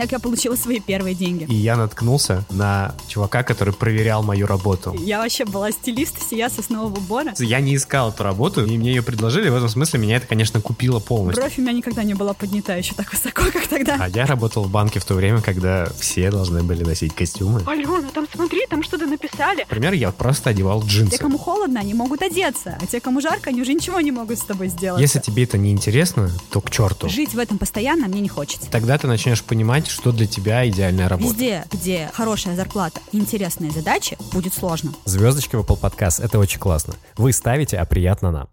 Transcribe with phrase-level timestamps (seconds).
[0.00, 1.44] Так я получила свои первые деньги.
[1.44, 4.96] И я наткнулся на чувака, который проверял мою работу.
[4.98, 7.34] Я вообще была стилист всея соснового бора.
[7.38, 9.50] Я не искал эту работу, и мне ее предложили.
[9.50, 11.42] В этом смысле меня это, конечно, купило полностью.
[11.42, 13.98] Бровь у меня никогда не была поднята еще так высоко, как тогда.
[14.00, 17.62] А я работал в банке в то время, когда все должны были носить костюмы.
[17.66, 19.66] Алена, там смотри, там что-то написали.
[19.68, 21.18] Например, я просто одевал джинсы.
[21.18, 24.38] Те, кому холодно, они могут одеться, а те, кому жарко, они уже ничего не могут
[24.38, 25.02] с тобой сделать.
[25.02, 27.10] Если тебе это не интересно, то к черту.
[27.10, 28.70] Жить в этом постоянно мне не хочется.
[28.70, 31.32] Тогда ты начнешь понимать, что для тебя идеальная работа.
[31.32, 34.92] Везде, где хорошая зарплата и интересные задачи, будет сложно.
[35.04, 36.94] Звездочки в Apple Podcast, это очень классно.
[37.16, 38.48] Вы ставите, а приятно нам.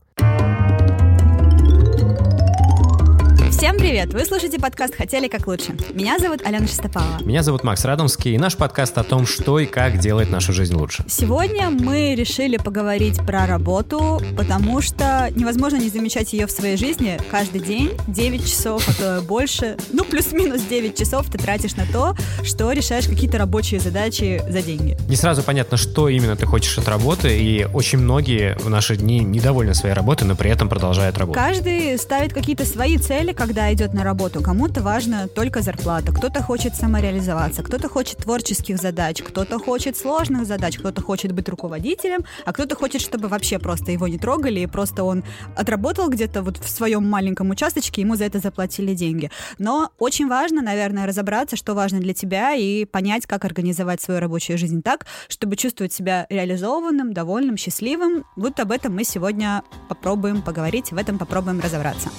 [3.58, 4.14] Всем привет!
[4.14, 5.76] Вы слушаете подкаст «Хотели как лучше».
[5.92, 7.24] Меня зовут Алена Шестопалова.
[7.24, 10.76] Меня зовут Макс Радомский, и наш подкаст о том, что и как делать нашу жизнь
[10.76, 11.04] лучше.
[11.08, 17.20] Сегодня мы решили поговорить про работу, потому что невозможно не замечать ее в своей жизни
[17.32, 19.76] каждый день, 9 часов, а то больше.
[19.92, 25.00] Ну, плюс-минус 9 часов ты тратишь на то, что решаешь какие-то рабочие задачи за деньги.
[25.09, 29.22] Не сразу понятно, что именно ты хочешь от работы, и очень многие в наши дни
[29.22, 31.44] недовольны своей работой, но при этом продолжают работать.
[31.44, 34.42] Каждый ставит какие-то свои цели, когда идет на работу.
[34.42, 40.78] Кому-то важна только зарплата, кто-то хочет самореализоваться, кто-то хочет творческих задач, кто-то хочет сложных задач,
[40.78, 45.06] кто-то хочет быть руководителем, а кто-то хочет, чтобы вообще просто его не трогали, и просто
[45.06, 45.23] он
[45.56, 49.31] отработал где-то вот в своем маленьком участочке, ему за это заплатили деньги.
[49.59, 54.58] Но очень важно, наверное, разобраться, что важно для тебя, и понять, как организовать свою рабочую
[54.58, 58.25] жизнь так, чтобы чувствовать себя реализованным, довольным, счастливым.
[58.36, 62.09] Вот об этом мы сегодня попробуем поговорить, в этом попробуем разобраться.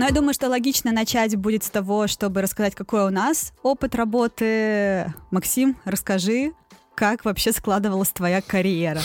[0.00, 3.94] Но я думаю, что логично начать будет с того, чтобы рассказать, какой у нас опыт
[3.94, 5.12] работы.
[5.30, 6.54] Максим, расскажи,
[6.94, 9.02] как вообще складывалась твоя карьера?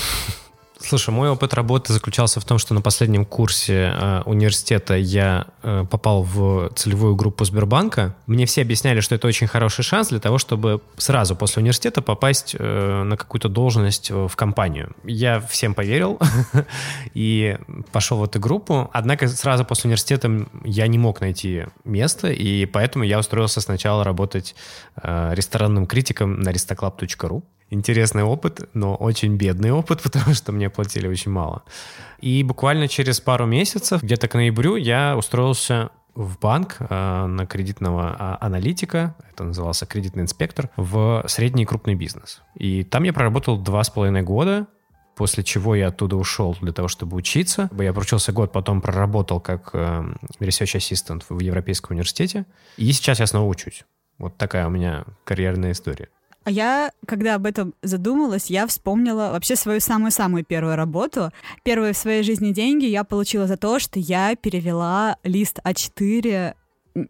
[0.78, 5.86] Слушай, мой опыт работы заключался в том, что на последнем курсе э, университета я э,
[5.90, 8.16] попал в целевую группу Сбербанка.
[8.28, 12.56] Мне все объясняли, что это очень хороший шанс для того, чтобы сразу после университета попасть
[12.60, 14.94] э, на какую-то должность в компанию.
[15.06, 16.20] Я всем поверил
[17.14, 17.58] и
[17.94, 18.90] пошел в эту группу.
[18.92, 24.56] Однако сразу после университета я не мог найти место, и поэтому я устроился сначала работать
[25.02, 27.44] э, ресторанным критиком на restoclub.ru
[27.76, 31.64] интересный опыт, но очень бедный опыт, потому что мне платили очень мало.
[32.20, 38.16] И буквально через пару месяцев, где-то к ноябрю, я устроился в банк э, на кредитного
[38.18, 42.42] а, аналитика, это назывался кредитный инспектор, в средний и крупный бизнес.
[42.56, 44.68] И там я проработал два с половиной года,
[45.16, 47.70] после чего я оттуда ушел для того, чтобы учиться.
[47.78, 50.04] Я проучился год, потом проработал как э,
[50.40, 52.46] research assistant в Европейском университете.
[52.78, 53.84] И сейчас я снова учусь.
[54.18, 56.10] Вот такая у меня карьерная история.
[56.46, 61.32] А я, когда об этом задумалась, я вспомнила вообще свою самую-самую первую работу.
[61.64, 66.54] Первые в своей жизни деньги я получила за то, что я перевела лист А4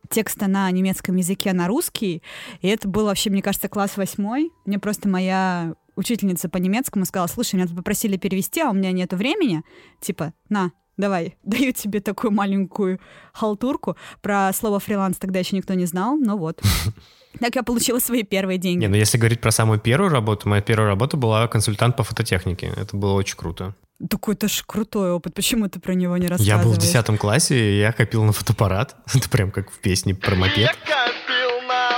[0.09, 2.23] текста на немецком языке на русский.
[2.61, 4.51] И это был вообще, мне кажется, класс восьмой.
[4.65, 9.11] Мне просто моя учительница по немецкому сказала, слушай, меня попросили перевести, а у меня нет
[9.13, 9.63] времени.
[9.99, 13.01] Типа, на, давай, даю тебе такую маленькую
[13.33, 13.97] халтурку.
[14.21, 16.61] Про слово фриланс тогда еще никто не знал, но вот.
[17.39, 18.81] Так я получила свои первые деньги.
[18.81, 22.73] Не, ну если говорить про самую первую работу, моя первая работа была консультант по фототехнике.
[22.75, 23.73] Это было очень круто.
[24.09, 25.33] Такой это ж крутой опыт.
[25.33, 26.59] Почему ты про него не рассказываешь?
[26.59, 28.95] Я был в десятом классе, и я копил на фотоаппарат.
[29.15, 30.57] Это прям как в песне про мопед.
[30.57, 31.95] Я копил на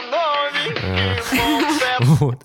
[2.20, 2.44] Вот.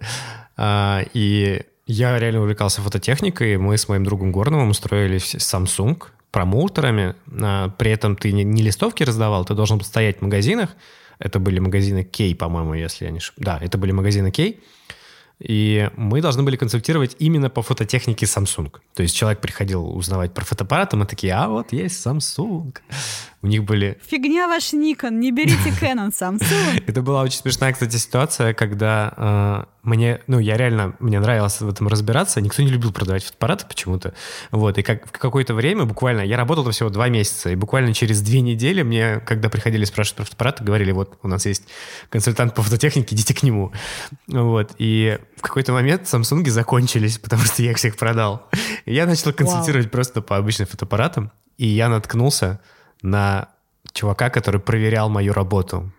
[0.57, 3.59] А, и я реально увлекался фототехникой.
[3.59, 7.15] Мы с моим другом Горновым устроили Samsung промоутерами.
[7.43, 10.71] А, при этом ты не листовки раздавал, ты должен был стоять в магазинах,
[11.19, 13.45] это были магазины Кей, по-моему, если я не ошибаюсь.
[13.45, 14.61] Да, это были магазины Кей.
[15.39, 18.73] И мы должны были консультировать именно по фототехнике Samsung.
[18.95, 22.77] То есть человек приходил узнавать про фотоаппарат, и мы такие, а вот есть Samsung.
[23.43, 23.99] У них были...
[24.07, 26.85] Фигня ваш Nikon, не берите Canon Samsung.
[26.87, 31.69] Это была очень смешная, кстати, ситуация, когда э, мне, ну, я реально, мне нравилось в
[31.69, 34.15] этом разбираться, никто не любил продавать фотоаппараты почему-то,
[34.53, 38.23] вот, и как в какое-то время, буквально, я работал всего два месяца, и буквально через
[38.23, 41.65] две недели мне, когда приходили спрашивать про фотоаппараты, говорили, вот, у нас есть
[42.11, 43.73] консультант по фототехнике, идите к нему,
[44.29, 48.49] вот, и в какой-то момент Samsung закончились, потому что я их всех продал.
[48.85, 49.91] И я начал консультировать wow.
[49.91, 52.61] просто по обычным фотоаппаратам, и я наткнулся
[53.03, 53.49] на
[53.93, 55.93] чувака, который проверял мою работу.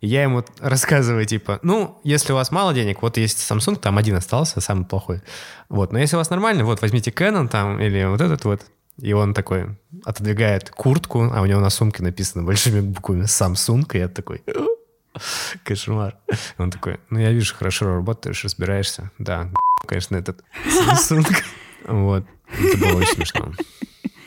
[0.00, 4.14] я ему рассказываю, типа, ну, если у вас мало денег, вот есть Samsung, там один
[4.14, 5.22] остался, самый плохой.
[5.68, 8.62] Вот, но если у вас нормально, вот возьмите Canon там или вот этот вот.
[9.00, 13.98] И он такой отодвигает куртку, а у него на сумке написано большими буквами Samsung, и
[13.98, 14.42] я такой,
[15.64, 16.16] кошмар.
[16.58, 19.10] Он такой, ну, я вижу, хорошо работаешь, разбираешься.
[19.18, 19.50] Да,
[19.86, 21.26] конечно, этот Samsung.
[21.88, 22.24] Вот.
[22.58, 23.52] Это было очень смешно.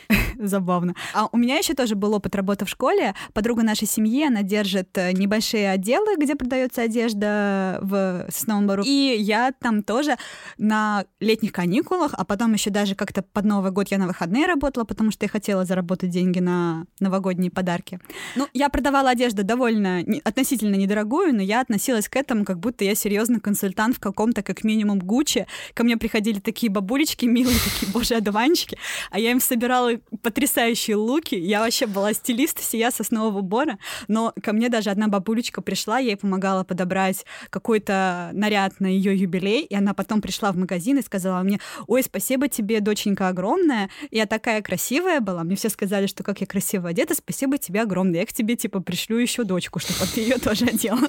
[0.48, 0.94] Забавно.
[1.14, 3.14] А у меня еще тоже был опыт работы в школе.
[3.34, 8.82] Подруга нашей семьи, она держит э, небольшие отделы, где продается одежда в Сосновом Бору.
[8.86, 10.16] И я там тоже
[10.56, 14.84] на летних каникулах, а потом еще даже как-то под Новый год я на выходные работала,
[14.84, 18.00] потому что я хотела заработать деньги на новогодние подарки.
[18.36, 22.94] Ну, я продавала одежду довольно относительно недорогую, но я относилась к этому, как будто я
[22.94, 25.46] серьезный консультант в каком-то, как минимум, Гуччи.
[25.74, 28.78] Ко мне приходили такие бабулечки милые, такие, боже, одуванчики,
[29.10, 29.92] а я им собирала
[30.30, 31.34] потрясающие луки.
[31.34, 36.10] Я вообще была стилист сия соснового бора, но ко мне даже одна бабулечка пришла, я
[36.10, 41.02] ей помогала подобрать какой-то наряд на ее юбилей, и она потом пришла в магазин и
[41.02, 46.22] сказала мне, ой, спасибо тебе, доченька огромная, я такая красивая была, мне все сказали, что
[46.22, 50.08] как я красиво одета, спасибо тебе огромное, я к тебе, типа, пришлю еще дочку, чтобы
[50.14, 51.08] ты ее тоже одела.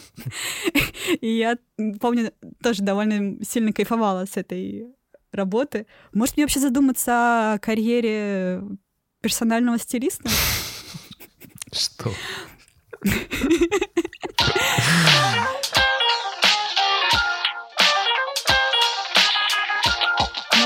[1.21, 1.57] И я
[1.99, 2.33] помню,
[2.63, 4.87] тоже довольно сильно кайфовала с этой
[5.31, 5.85] работы.
[6.13, 8.61] Может, мне вообще задуматься о карьере
[9.21, 10.29] персонального стилиста?
[11.71, 12.11] Что?
[13.03, 13.13] Ну,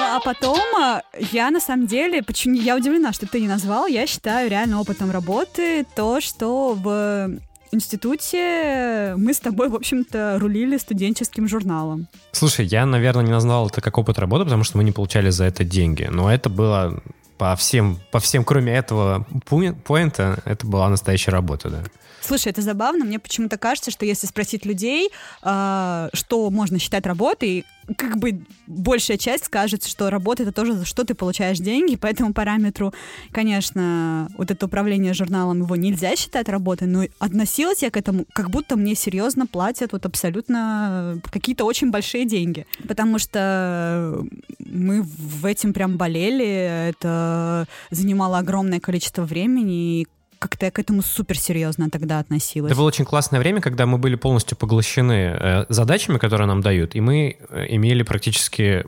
[0.01, 4.07] а потом а, я на самом деле, почему я удивлена, что ты не назвал, я
[4.07, 7.39] считаю реально опытом работы то, что в
[7.71, 12.07] институте мы с тобой, в общем-то, рулили студенческим журналом.
[12.31, 15.43] Слушай, я, наверное, не назвал это как опыт работы, потому что мы не получали за
[15.43, 16.07] это деньги.
[16.09, 17.01] Но это было
[17.37, 21.83] по всем, по всем, кроме этого поинта, это была настоящая работа, да.
[22.25, 23.05] Слушай, это забавно.
[23.05, 25.09] Мне почему-то кажется, что если спросить людей,
[25.43, 27.65] э, что можно считать работой,
[27.97, 32.07] как бы большая часть скажет, что работа это тоже за что ты получаешь деньги, по
[32.07, 32.95] этому параметру,
[33.31, 38.49] конечно, вот это управление журналом его нельзя считать работой, но относилась я к этому, как
[38.49, 44.25] будто мне серьезно платят вот абсолютно какие-то очень большие деньги, потому что
[44.59, 50.07] мы в этим прям болели, это занимало огромное количество времени, и
[50.47, 52.71] как-то я к этому супер серьезно тогда относилась.
[52.71, 56.95] Это было очень классное время, когда мы были полностью поглощены э, задачами, которые нам дают,
[56.95, 58.85] и мы э, имели практически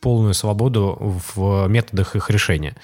[0.00, 0.96] полную свободу
[1.34, 2.76] в методах их решения.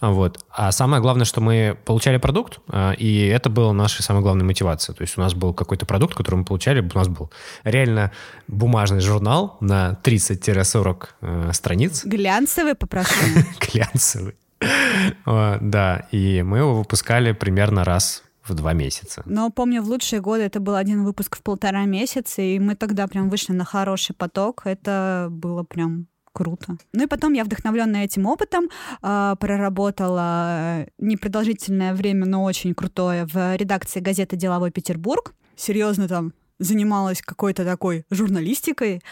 [0.00, 0.40] Вот.
[0.50, 4.96] А самое главное, что мы получали продукт, э, и это было нашей самой главной мотивацией.
[4.96, 7.30] То есть у нас был какой-то продукт, который мы получали, у нас был
[7.62, 8.10] реально
[8.48, 12.06] бумажный журнал на 30-40 страниц.
[12.06, 13.12] Глянцевый, попрошу.
[13.60, 14.34] Глянцевый.
[15.26, 19.22] Да, и мы его выпускали примерно раз в два месяца.
[19.26, 23.06] Но помню, в лучшие годы это был один выпуск в полтора месяца, и мы тогда
[23.06, 24.62] прям вышли на хороший поток.
[24.64, 26.76] Это было прям круто.
[26.92, 28.68] Ну и потом я, вдохновленная этим опытом,
[29.00, 35.34] а, проработала непродолжительное время, но очень крутое в редакции газеты «Деловой Петербург».
[35.56, 39.02] Серьезно там занималась какой-то такой журналистикой.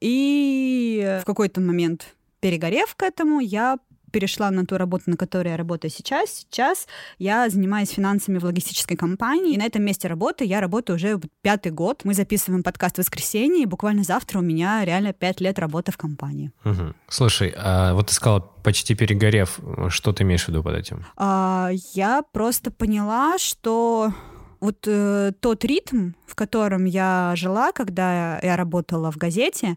[0.00, 3.78] И в какой-то момент перегорев к этому, я
[4.14, 6.30] перешла на ту работу, на которой я работаю сейчас.
[6.30, 6.86] Сейчас
[7.18, 11.72] я занимаюсь финансами в логистической компании, и на этом месте работы я работаю уже пятый
[11.72, 12.02] год.
[12.04, 15.96] Мы записываем подкаст в воскресенье, и буквально завтра у меня реально пять лет работы в
[15.96, 16.52] компании.
[16.64, 16.94] Угу.
[17.08, 19.58] Слушай, а вот ты сказала, почти перегорев,
[19.88, 21.04] что ты имеешь в виду под этим?
[21.16, 24.12] А, я просто поняла, что
[24.60, 29.76] вот э, тот ритм, в котором я жила, когда я работала в газете,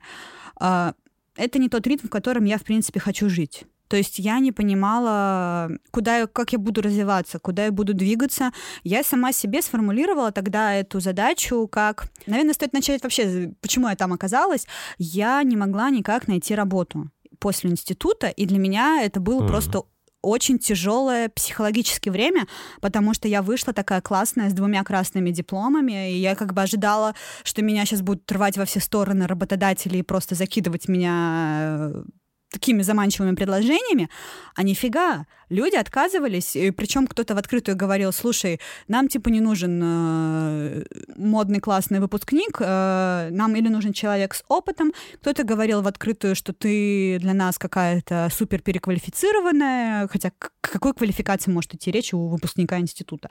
[0.61, 0.93] э,
[1.37, 3.65] это не тот ритм, в котором я, в принципе, хочу жить.
[3.87, 8.51] То есть я не понимала, куда, как я буду развиваться, куда я буду двигаться.
[8.83, 12.09] Я сама себе сформулировала тогда эту задачу как...
[12.25, 14.67] Наверное, стоит начать вообще, почему я там оказалась.
[14.97, 19.47] Я не могла никак найти работу после института, и для меня это было mm.
[19.47, 19.83] просто
[20.21, 22.47] очень тяжелое психологическое время,
[22.81, 27.15] потому что я вышла такая классная с двумя красными дипломами, и я как бы ожидала,
[27.43, 32.03] что меня сейчас будут рвать во все стороны работодатели и просто закидывать меня э,
[32.49, 34.09] такими заманчивыми предложениями,
[34.55, 40.83] а нифига, люди отказывались, причем кто-то в открытую говорил, слушай, нам типа не нужен э,
[41.15, 46.53] модный классный выпускник, э, нам или нужен человек с опытом, кто-то говорил в открытую, что
[46.53, 52.79] ты для нас какая-то супер переквалифицированная, хотя к какой квалификации может идти речь у выпускника
[52.79, 53.29] института.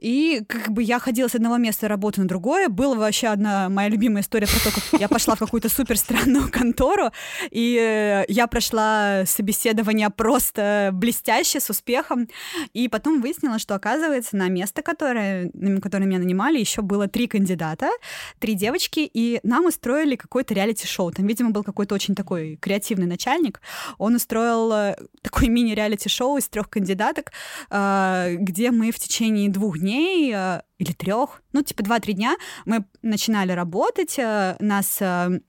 [0.00, 2.68] И как бы я ходила с одного места работы на другое.
[2.68, 6.50] Была вообще одна моя любимая история про то, как я пошла в какую-то супер странную
[6.50, 7.10] контору,
[7.50, 12.28] и э, я прошла собеседование просто блестяще, с успехом.
[12.72, 17.26] И потом выяснила, что, оказывается, на место, которое, на которое меня нанимали, еще было три
[17.26, 17.90] кандидата,
[18.38, 21.12] три девочки, и нам устроили какой-то реалити-шоу.
[21.12, 23.60] Там, видимо, был какой-то очень такой креативный начальник.
[23.98, 27.32] Он устроил э, такой мини-реалити-шоу из трех кандидаток,
[27.70, 32.36] э, где мы в течение двух дней дней э, или трех, ну, типа два-три дня
[32.64, 35.40] мы начинали работать, э, нас э,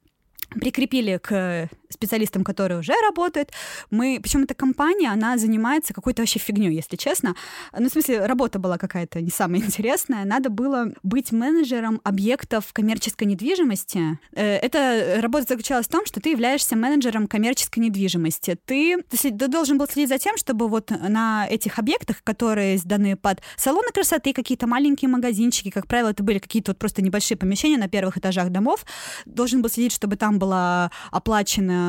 [0.60, 3.52] прикрепили к специалистам, которые уже работают.
[3.90, 7.36] Мы, причем эта компания, она занимается какой-то вообще фигней, если честно.
[7.78, 10.26] Ну, в смысле, работа была какая-то не самая интересная.
[10.26, 14.20] Надо было быть менеджером объектов коммерческой недвижимости.
[14.34, 18.58] Э, эта работа заключалась в том, что ты являешься менеджером коммерческой недвижимости.
[18.66, 23.42] Ты, ты должен был следить за тем, чтобы вот на этих объектах, которые сданы под
[23.58, 27.88] салоны красоты, какие-то маленькие магазинчики, как правило, это были какие-то вот просто небольшие помещения на
[27.88, 28.86] первых этажах домов,
[29.26, 31.81] должен был следить, чтобы там была оплачена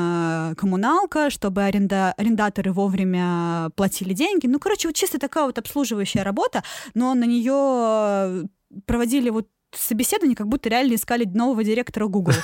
[0.56, 4.46] коммуналка, чтобы аренда, арендаторы вовремя платили деньги.
[4.46, 6.62] Ну, короче, вот чисто такая вот обслуживающая работа,
[6.94, 8.48] но на нее
[8.86, 12.34] проводили вот собеседование, как будто реально искали нового директора Google.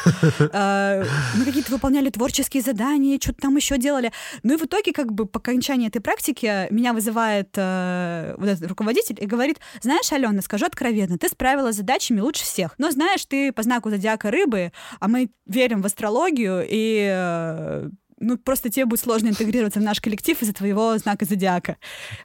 [0.51, 1.05] А,
[1.37, 4.13] мы какие-то выполняли творческие задания, что-то там еще делали.
[4.43, 8.69] Ну и в итоге, как бы по окончании этой практики меня вызывает э, вот этот
[8.69, 12.75] руководитель и говорит, знаешь, Алена, скажу откровенно, ты справилась с задачами лучше всех.
[12.79, 17.89] Но знаешь, ты по знаку зодиака рыбы, а мы верим в астрологию, и э,
[18.21, 21.77] ну, просто тебе будет сложно интегрироваться в наш коллектив из-за твоего знака зодиака.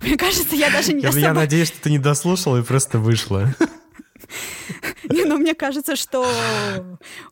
[0.02, 1.22] Мне кажется, я даже не я, особо...
[1.22, 3.54] Я надеюсь, что ты не дослушала и просто вышла.
[5.10, 6.26] Не, ну мне кажется, что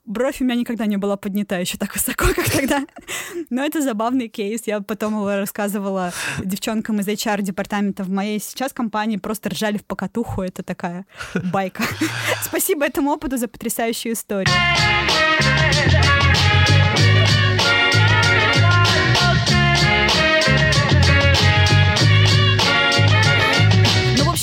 [0.05, 2.86] бровь у меня никогда не была поднята еще так высоко, как тогда.
[3.50, 4.63] Но это забавный кейс.
[4.65, 9.17] Я потом его рассказывала девчонкам из HR-департамента в моей сейчас компании.
[9.17, 10.41] Просто ржали в покатуху.
[10.41, 11.05] Это такая
[11.51, 11.84] байка.
[12.43, 14.48] Спасибо этому опыту за потрясающую историю.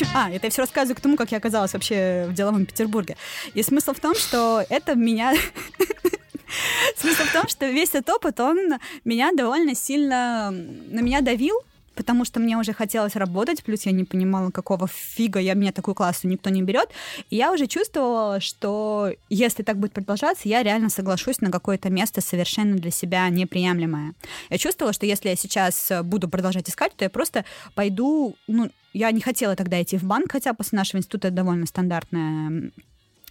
[0.01, 3.17] Общем, а, это я все рассказываю к тому, как я оказалась вообще в деловом Петербурге.
[3.55, 5.35] И смысл в том, что это меня...
[6.97, 11.61] Смысл в том, что весь этот опыт, он меня довольно сильно на меня давил,
[11.95, 15.95] потому что мне уже хотелось работать, плюс я не понимала, какого фига я меня такую
[15.95, 16.89] классу никто не берет.
[17.29, 22.21] И я уже чувствовала, что если так будет продолжаться, я реально соглашусь на какое-то место
[22.21, 24.15] совершенно для себя неприемлемое.
[24.49, 29.11] Я чувствовала, что если я сейчас буду продолжать искать, то я просто пойду, ну, я
[29.11, 32.71] не хотела тогда идти в банк, хотя после нашего института это довольно стандартная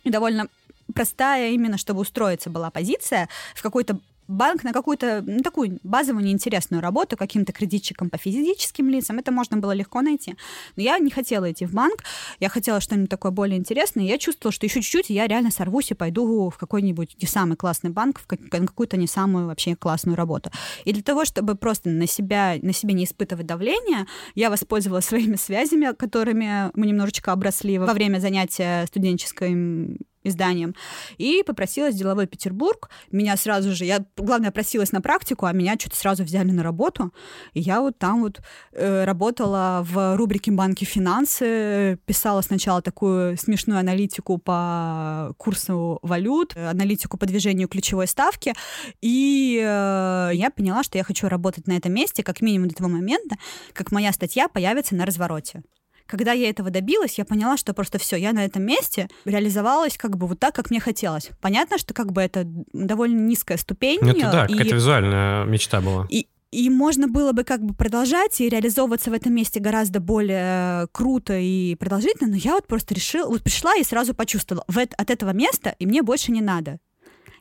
[0.03, 0.47] и довольно
[0.93, 6.81] простая именно, чтобы устроиться была позиция в какой-то банк на какую-то ну, такую базовую неинтересную
[6.81, 9.19] работу каким-то кредитчиком по физическим лицам.
[9.19, 10.35] Это можно было легко найти.
[10.75, 12.03] Но я не хотела идти в банк,
[12.39, 14.03] я хотела что-нибудь такое более интересное.
[14.05, 17.89] Я чувствовала, что еще чуть-чуть, я реально сорвусь и пойду в какой-нибудь не самый классный
[17.89, 20.51] банк, в какую-то не самую вообще классную работу.
[20.85, 24.05] И для того, чтобы просто на себя, на себе не испытывать давление,
[24.35, 30.75] я воспользовалась своими связями, которыми мы немножечко обросли во время занятия студенческой изданием,
[31.17, 32.89] и попросилась деловой Петербург.
[33.11, 37.13] Меня сразу же, я, главное, просилась на практику, а меня что-то сразу взяли на работу.
[37.53, 38.41] И я вот там вот
[38.71, 47.17] э, работала в рубрике «Банки финансы», писала сначала такую смешную аналитику по курсу валют, аналитику
[47.17, 48.53] по движению ключевой ставки,
[49.01, 52.89] и э, я поняла, что я хочу работать на этом месте как минимум до того
[52.89, 53.35] момента,
[53.73, 55.63] как моя статья появится на развороте.
[56.07, 60.17] Когда я этого добилась, я поняла, что просто все, я на этом месте реализовалась как
[60.17, 61.29] бы вот так, как мне хотелось.
[61.41, 63.99] Понятно, что как бы это довольно низкая ступень.
[64.01, 64.53] Ну, это да, и...
[64.53, 66.07] какая-то визуальная мечта была.
[66.09, 70.87] И, и можно было бы как бы продолжать и реализовываться в этом месте гораздо более
[70.91, 75.11] круто и продолжительно, но я вот просто решила, вот пришла и сразу почувствовала, в, от
[75.11, 76.79] этого места и мне больше не надо.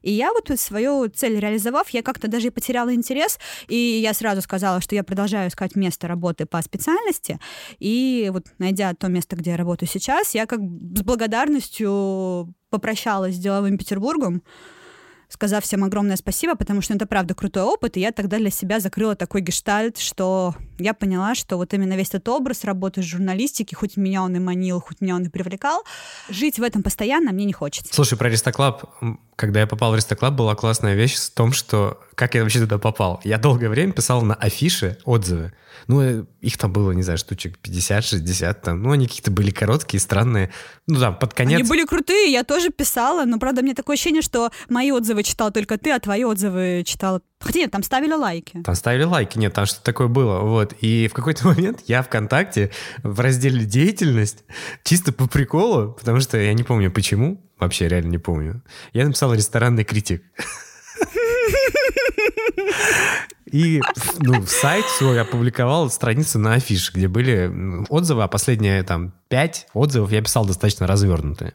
[0.07, 4.41] И я вот свою цель реализовав, я как-то даже и потеряла интерес, и я сразу
[4.41, 7.41] сказала, что я продолжаю искать место работы по специальности,
[7.81, 13.39] и вот найдя то место, где я работаю сейчас, я как с благодарностью попрощалась с
[13.39, 14.45] деловым Петербургом,
[15.29, 18.81] сказав всем огромное спасибо, потому что это правда крутой опыт, и я тогда для себя
[18.81, 23.97] закрыла такой гештальт, что я поняла, что вот именно весь этот образ работы журналистики, хоть
[23.97, 25.83] меня он и манил, хоть меня он и привлекал,
[26.29, 27.93] жить в этом постоянно мне не хочется.
[27.95, 28.85] Слушай, про Аристоклаб,
[29.37, 32.79] когда я попал в Аристоклаб, была классная вещь в том, что как я вообще туда
[32.79, 33.21] попал.
[33.25, 35.53] Я долгое время писал на афише отзывы.
[35.87, 38.83] Ну, э, их там было, не знаю, штучек 50-60 там.
[38.83, 40.51] Ну, они какие-то были короткие, странные.
[40.87, 41.61] Ну, там, под конец...
[41.61, 45.53] Они были крутые, я тоже писала, но, правда, мне такое ощущение, что мои отзывы читал
[45.53, 47.21] только ты, а твои отзывы читал...
[47.39, 48.63] Хотя нет, там ставили лайки.
[48.65, 50.73] Там ставили лайки, нет, там что-то такое было, вот.
[50.81, 52.71] И в какой-то момент я ВКонтакте
[53.03, 54.45] в разделе «Деятельность»
[54.85, 58.63] чисто по приколу, потому что я не помню почему, вообще реально не помню,
[58.95, 60.25] я написал «Ресторанный критик».
[63.51, 63.81] И
[64.19, 70.11] ну, сайт свой опубликовал страницу на афише, где были отзывы, а последние там пять отзывов
[70.11, 71.55] я писал достаточно развернутые.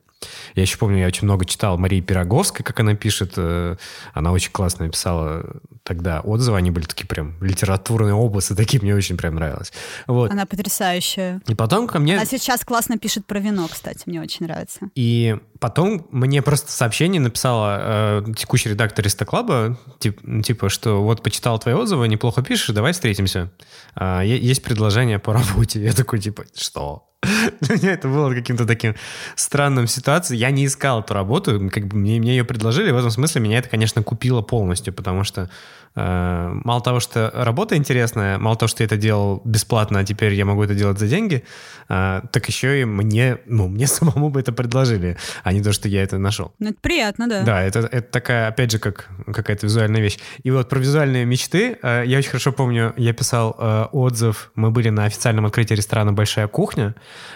[0.56, 3.34] Я еще помню, я очень много читал Марии Пироговской, как она пишет.
[3.38, 3.76] Э,
[4.14, 5.46] она очень классно написала
[5.84, 6.58] тогда отзывы.
[6.58, 9.72] Они были такие прям литературные области, такие мне очень прям нравилось.
[10.08, 10.32] Вот.
[10.32, 11.42] Она потрясающая.
[11.48, 12.20] И потом ко мне...
[12.20, 14.90] А сейчас классно пишет про вино, кстати, мне очень нравится.
[14.96, 21.60] И потом мне просто сообщение написала э, текущий редактор Истоклаба, тип, типа, что вот почитал
[21.60, 23.52] твои отзывы, неплохо пишешь, давай встретимся.
[23.96, 25.82] Э, есть предложение по работе.
[25.82, 27.11] Я такой, типа, что?
[27.62, 28.96] Для меня это было каким-то таким
[29.36, 30.40] странным ситуацией.
[30.40, 32.92] Я не искал эту работу, как бы мне, мне ее предложили.
[32.92, 35.50] В этом смысле меня это, конечно, купило полностью, потому что
[35.94, 40.34] Э, мало того, что работа интересная, мало того, что я это делал бесплатно, а теперь
[40.34, 41.44] я могу это делать за деньги,
[41.90, 45.90] э, так еще и мне, ну, мне самому бы это предложили, а не то, что
[45.90, 46.54] я это нашел.
[46.60, 47.44] Ну, это приятно, да.
[47.44, 50.18] Да, это, это такая, опять же, как какая-то визуальная вещь.
[50.44, 53.52] И вот про визуальные мечты, э, я очень хорошо помню, я писал
[53.92, 56.96] отзыв, мы были на официальном открытии ресторана «Большая кухня»,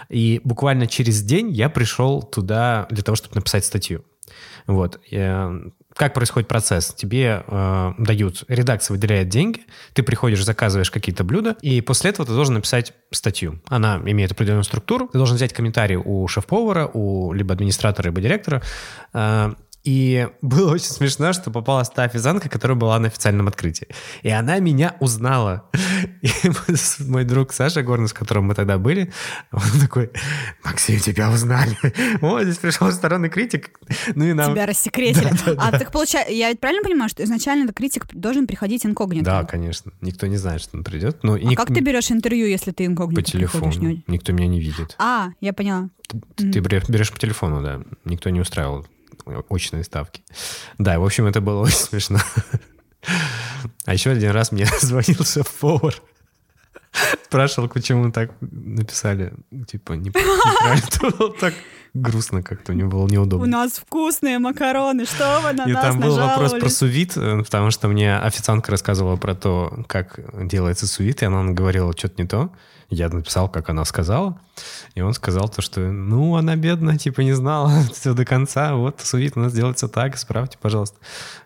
[0.10, 4.04] и буквально через день я пришел туда для того, чтобы написать статью.
[4.68, 5.00] Вот.
[5.10, 5.54] Я,
[5.96, 6.94] как происходит процесс?
[6.94, 9.62] Тебе э, дают, редакция выделяет деньги,
[9.94, 13.62] ты приходишь, заказываешь какие-то блюда, и после этого ты должен написать статью.
[13.68, 15.08] Она имеет определенную структуру.
[15.08, 18.64] Ты должен взять комментарий у шеф-повара, у либо администратора, либо директора,
[19.14, 19.54] э,
[19.86, 23.88] и было очень смешно, что попалась та официантка, которая была на официальном открытии.
[24.24, 25.70] И она меня узнала.
[26.22, 26.30] И
[27.04, 29.14] мой друг Саша Горн, с которым мы тогда были,
[29.52, 30.10] он такой,
[30.64, 31.78] Максим, тебя узнали.
[32.22, 33.80] Вот, здесь пришел сторонний критик.
[34.16, 34.54] Ну и нам...
[34.54, 35.30] Тебя рассекретили.
[35.46, 35.80] Да, да, а да.
[35.80, 39.26] так получается, я ведь правильно понимаю, что изначально критик должен приходить инкогнито?
[39.26, 39.92] Да, конечно.
[40.02, 41.20] Никто не знает, что он придет.
[41.24, 41.58] Ну, а ник...
[41.58, 44.02] как ты берешь интервью, если ты инкогнито По телефону.
[44.08, 44.96] Никто меня не видит.
[44.98, 45.90] А, я поняла.
[46.36, 47.82] Ты, ты берешь по телефону, да.
[48.06, 48.86] Никто не устраивал
[49.50, 50.24] очные ставки.
[50.78, 52.20] Да, в общем, это было очень смешно.
[53.86, 55.96] А еще один раз мне звонил шеф-повар.
[57.26, 59.34] Спрашивал, почему так написали.
[59.68, 61.18] Типа, неправильно.
[61.18, 61.54] Было так
[61.94, 63.46] грустно как-то, мне было неудобно.
[63.46, 67.44] У нас вкусные макароны, что вы на И нас там был вопрос про сувит, э,
[67.44, 72.28] потому что мне официантка рассказывала про то, как делается сувит, и она говорила что-то не
[72.28, 72.52] то.
[72.90, 74.40] Я написал, как она сказала,
[74.94, 79.02] и он сказал то, что, ну, она бедная, типа, не знала все до конца, вот,
[79.02, 80.98] сувит у нас делается так, исправьте, пожалуйста.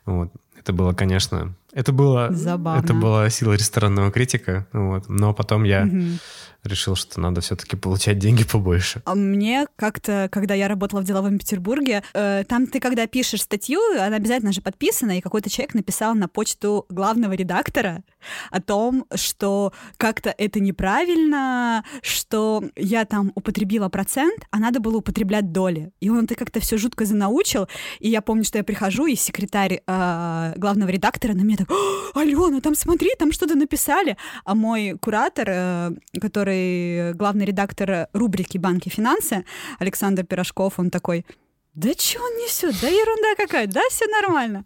[0.05, 0.31] Вот.
[0.58, 2.83] Это было, конечно, это было, Забавно.
[2.83, 5.09] это была сила ресторанного критика, вот.
[5.09, 6.19] Но потом я угу
[6.63, 9.01] решил, что надо все-таки получать деньги побольше.
[9.05, 13.79] А мне как-то, когда я работала в деловом Петербурге, э, там ты, когда пишешь статью,
[13.99, 18.03] она обязательно же подписана, и какой-то человек написал на почту главного редактора
[18.51, 25.51] о том, что как-то это неправильно, что я там употребила процент, а надо было употреблять
[25.51, 25.91] доли.
[26.01, 27.67] И он это как-то все жутко занаучил,
[27.99, 31.78] и я помню, что я прихожу, и секретарь э, главного редактора на меня так,
[32.15, 34.17] Алена, там смотри, там что-то написали.
[34.45, 35.91] А мой куратор, э,
[36.22, 39.45] который главный редактор рубрики «Банки финансы»
[39.80, 41.26] Александр Пирожков, он такой,
[41.75, 42.75] да что он несет?
[42.82, 44.65] Да ерунда какая, да все нормально.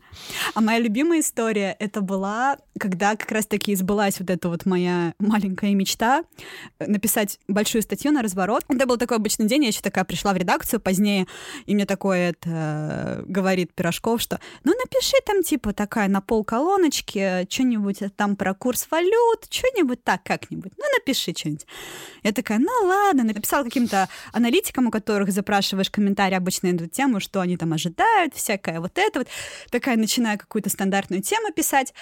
[0.53, 5.73] А моя любимая история это была, когда как раз-таки сбылась вот эта вот моя маленькая
[5.75, 6.23] мечта
[6.79, 8.63] э, написать большую статью на разворот.
[8.69, 11.27] Это был такой обычный день, я еще такая пришла в редакцию позднее,
[11.65, 16.45] и мне такое это э, говорит Пирожков, что ну напиши там типа такая на пол
[16.45, 20.71] колоночки, что-нибудь там про курс валют, что-нибудь так как-нибудь.
[20.77, 21.67] Ну напиши что-нибудь.
[22.23, 27.41] Я такая, ну ладно, написала каким-то аналитикам, у которых запрашиваешь комментарии, обычно идут тему, что
[27.41, 29.27] они там ожидают, всякое вот это вот.
[29.69, 31.93] Такая начинаю какую-то стандартную тему писать.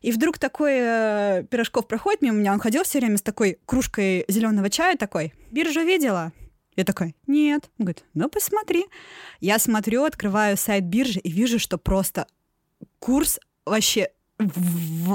[0.00, 4.24] И вдруг такой э, Пирожков проходит мимо меня, он ходил все время с такой кружкой
[4.28, 5.32] зеленого чая такой.
[5.50, 6.32] Биржу видела?
[6.76, 7.70] Я такой, нет.
[7.78, 8.86] Он говорит, ну посмотри.
[9.40, 12.28] Я смотрю, открываю сайт биржи и вижу, что просто
[13.00, 14.10] курс вообще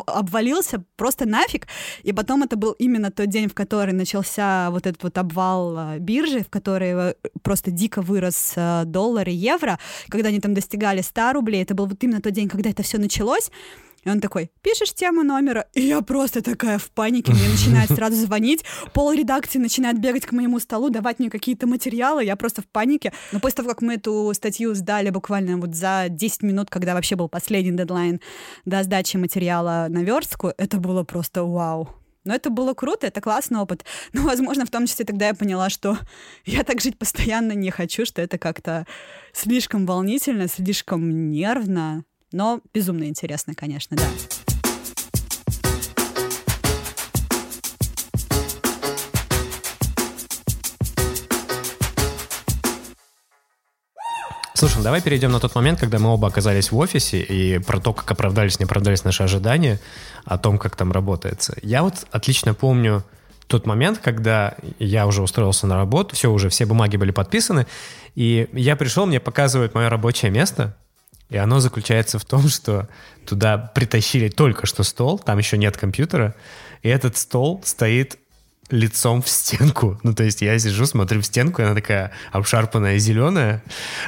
[0.06, 1.68] обвалился просто нафиг.
[2.04, 6.00] И потом это был именно тот день, в который начался вот этот вот обвал а,
[6.00, 11.02] биржи, в которой э, просто дико вырос э, доллар и евро, когда они там достигали
[11.02, 11.64] 100 рублей.
[11.64, 13.50] Это был вот именно тот день, когда это все началось.
[14.04, 18.16] И он такой, пишешь тему номера, и я просто такая в панике, мне начинает сразу
[18.16, 18.64] звонить,
[18.94, 23.14] пол редакции начинает бегать к моему столу, давать мне какие-то материалы, я просто в панике.
[23.32, 27.16] Но после того, как мы эту статью сдали буквально вот за 10 минут, когда вообще
[27.16, 28.20] был последний дедлайн
[28.66, 31.90] до сдачи материала на верстку, это было просто вау.
[32.26, 33.84] Но это было круто, это классный опыт.
[34.14, 35.98] Но, возможно, в том числе тогда я поняла, что
[36.46, 38.86] я так жить постоянно не хочу, что это как-то
[39.34, 42.06] слишком волнительно, слишком нервно.
[42.34, 44.04] Но безумно интересно, конечно, да.
[54.56, 57.80] Слушай, ну давай перейдем на тот момент, когда мы оба оказались в офисе, и про
[57.80, 59.80] то, как оправдались, не оправдались наши ожидания,
[60.26, 61.56] о том, как там работается.
[61.62, 63.04] Я вот отлично помню
[63.46, 67.68] тот момент, когда я уже устроился на работу, все уже, все бумаги были подписаны,
[68.16, 70.76] и я пришел, мне показывают мое рабочее место,
[71.34, 72.88] и оно заключается в том, что
[73.26, 76.36] туда притащили только что стол, там еще нет компьютера,
[76.84, 78.20] и этот стол стоит
[78.70, 80.00] лицом в стенку.
[80.04, 83.64] Ну, то есть я сижу, смотрю в стенку, и она такая обшарпанная, зеленая.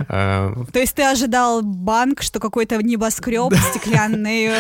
[0.08, 4.54] А, то есть ты ожидал банк, что какой-то небоскреб, стеклянные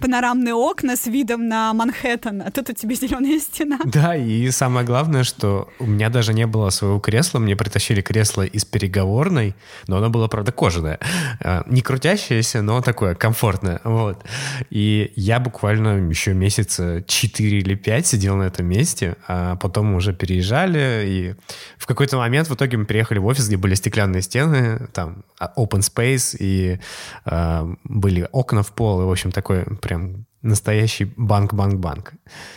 [0.00, 3.78] панорамные окна с видом на Манхэттен, а тут у тебя зеленая стена.
[3.84, 8.42] Да, и самое главное, что у меня даже не было своего кресла, мне притащили кресло
[8.42, 9.54] из переговорной,
[9.86, 11.00] но оно было, правда, кожаное.
[11.40, 13.80] А, не крутящееся, но такое комфортное.
[13.84, 14.24] Вот.
[14.70, 19.86] И я буквально еще месяца 4 или 5 сидел на этом месте, а а потом
[19.86, 21.34] мы уже переезжали, и
[21.76, 25.52] в какой-то момент в итоге мы переехали в офис, где были стеклянные стены, там а,
[25.56, 26.80] open space, и
[27.24, 32.12] э, были окна в пол, и, в общем, такой прям настоящий банк-банк-банк.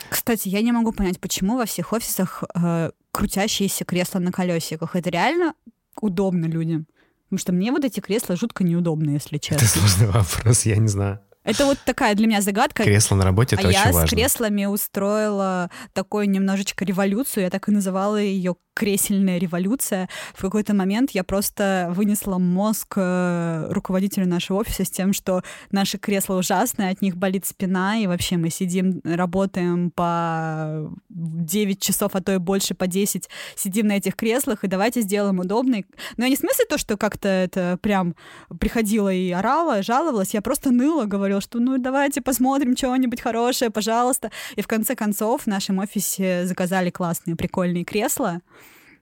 [0.10, 4.96] Кстати, я не могу понять, почему во всех офисах э, крутящиеся кресла на колесиках.
[4.96, 5.54] Это реально
[6.00, 6.88] удобно людям?
[7.26, 9.66] Потому что мне вот эти кресла жутко неудобны, если честно.
[9.66, 11.20] Это сложный вопрос, я не знаю.
[11.44, 12.84] Это вот такая для меня загадка.
[12.84, 14.08] Кресло на работе это а очень я важно.
[14.08, 17.46] с креслами устроила такую немножечко революцию.
[17.46, 20.10] Я так и называла ее кресельная революция.
[20.34, 25.98] В какой-то момент я просто вынесла мозг э, руководителю нашего офиса с тем, что наши
[25.98, 32.22] кресла ужасные, от них болит спина, и вообще мы сидим, работаем по 9 часов, а
[32.22, 35.86] то и больше, по 10, сидим на этих креслах, и давайте сделаем удобный.
[36.18, 38.16] Но я не в смысле то, что как-то это прям
[38.60, 44.32] приходила и орала, жаловалась, я просто ныла, говорила, что ну давайте посмотрим что-нибудь хорошее, пожалуйста.
[44.56, 48.42] И в конце концов в нашем офисе заказали классные, прикольные кресла,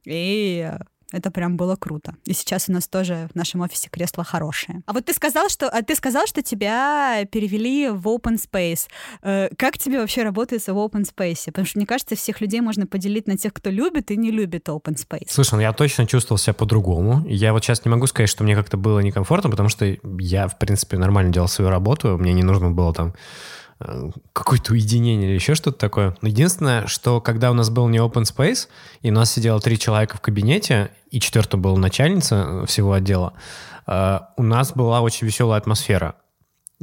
[0.05, 0.71] и
[1.11, 2.15] это прям было круто.
[2.25, 4.83] И сейчас у нас тоже в нашем офисе кресла хорошие.
[4.85, 8.87] А вот ты сказал, что а ты сказал, что тебя перевели в open space.
[9.23, 11.45] Э, как тебе вообще работается в open space?
[11.45, 14.69] Потому что мне кажется, всех людей можно поделить на тех, кто любит и не любит
[14.69, 15.27] open space.
[15.29, 17.25] Слушай, ну я точно чувствовал себя по-другому.
[17.27, 20.59] Я вот сейчас не могу сказать, что мне как-то было некомфортно, потому что я, в
[20.59, 22.17] принципе, нормально делал свою работу.
[22.19, 23.15] Мне не нужно было там
[24.33, 26.15] какое-то уединение или еще что-то такое.
[26.21, 28.67] Но единственное, что когда у нас был не open space,
[29.01, 33.33] и у нас сидело три человека в кабинете, и четвертая была начальница всего отдела,
[33.87, 36.15] э, у нас была очень веселая атмосфера.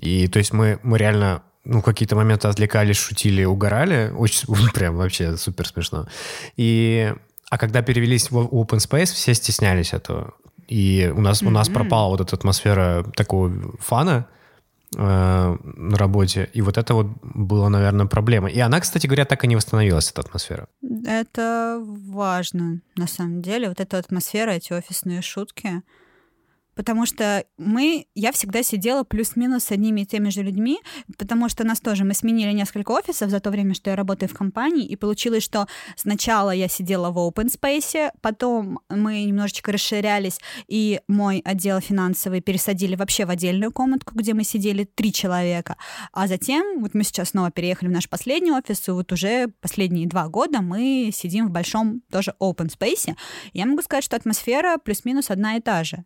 [0.01, 4.11] И то есть мы, мы реально ну, какие-то моменты отвлекались, шутили, угорали.
[4.17, 6.09] Очень, прям вообще супер смешно.
[6.57, 7.13] И,
[7.51, 10.33] а когда перевелись в open space, все стеснялись этого.
[10.67, 11.49] И у нас, mm-hmm.
[11.49, 14.36] у нас пропала вот эта атмосфера такого фана, Э,
[14.97, 16.49] на работе.
[16.53, 18.49] И вот это вот было, наверное, проблема.
[18.49, 20.69] И она, кстати говоря, так и не восстановилась, эта атмосфера.
[21.07, 23.69] Это важно, на самом деле.
[23.69, 25.83] Вот эта атмосфера, эти офисные шутки
[26.77, 30.79] потому что мы, я всегда сидела плюс-минус с одними и теми же людьми,
[31.19, 34.35] потому что нас тоже, мы сменили несколько офисов за то время, что я работаю в
[34.35, 41.01] компании, и получилось, что сначала я сидела в open space, потом мы немножечко расширялись, и
[41.09, 45.77] мой отдел финансовый пересадили вообще в отдельную комнатку, где мы сидели три человека,
[46.13, 50.07] а затем, вот мы сейчас снова переехали в наш последний офис, и вот уже последние
[50.07, 53.17] два года мы сидим в большом тоже open space.
[53.55, 56.05] Я могу сказать, что атмосфера плюс-минус одна и та же.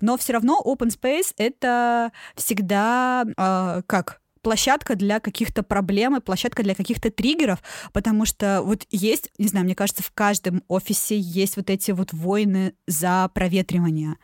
[0.00, 6.62] Но все равно open space это всегда э, как площадка для каких-то проблем и площадка
[6.62, 7.58] для каких-то триггеров,
[7.92, 12.12] потому что вот есть, не знаю, мне кажется, в каждом офисе есть вот эти вот
[12.12, 14.16] войны за проветривание.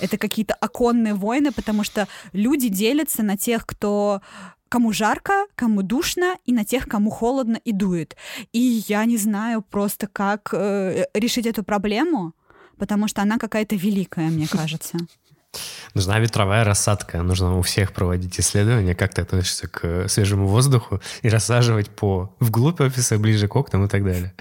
[0.00, 4.20] Это какие-то оконные войны, потому что люди делятся на тех, кто
[4.68, 8.16] кому жарко, кому душно, и на тех, кому холодно и дует.
[8.52, 12.34] И я не знаю просто, как э, решить эту проблему,
[12.80, 14.98] потому что она какая-то великая, мне кажется.
[15.94, 17.22] Нужна ветровая рассадка.
[17.22, 22.80] Нужно у всех проводить исследования, как ты относишься к свежему воздуху и рассаживать по вглубь
[22.80, 24.32] офиса, ближе к окнам и так далее.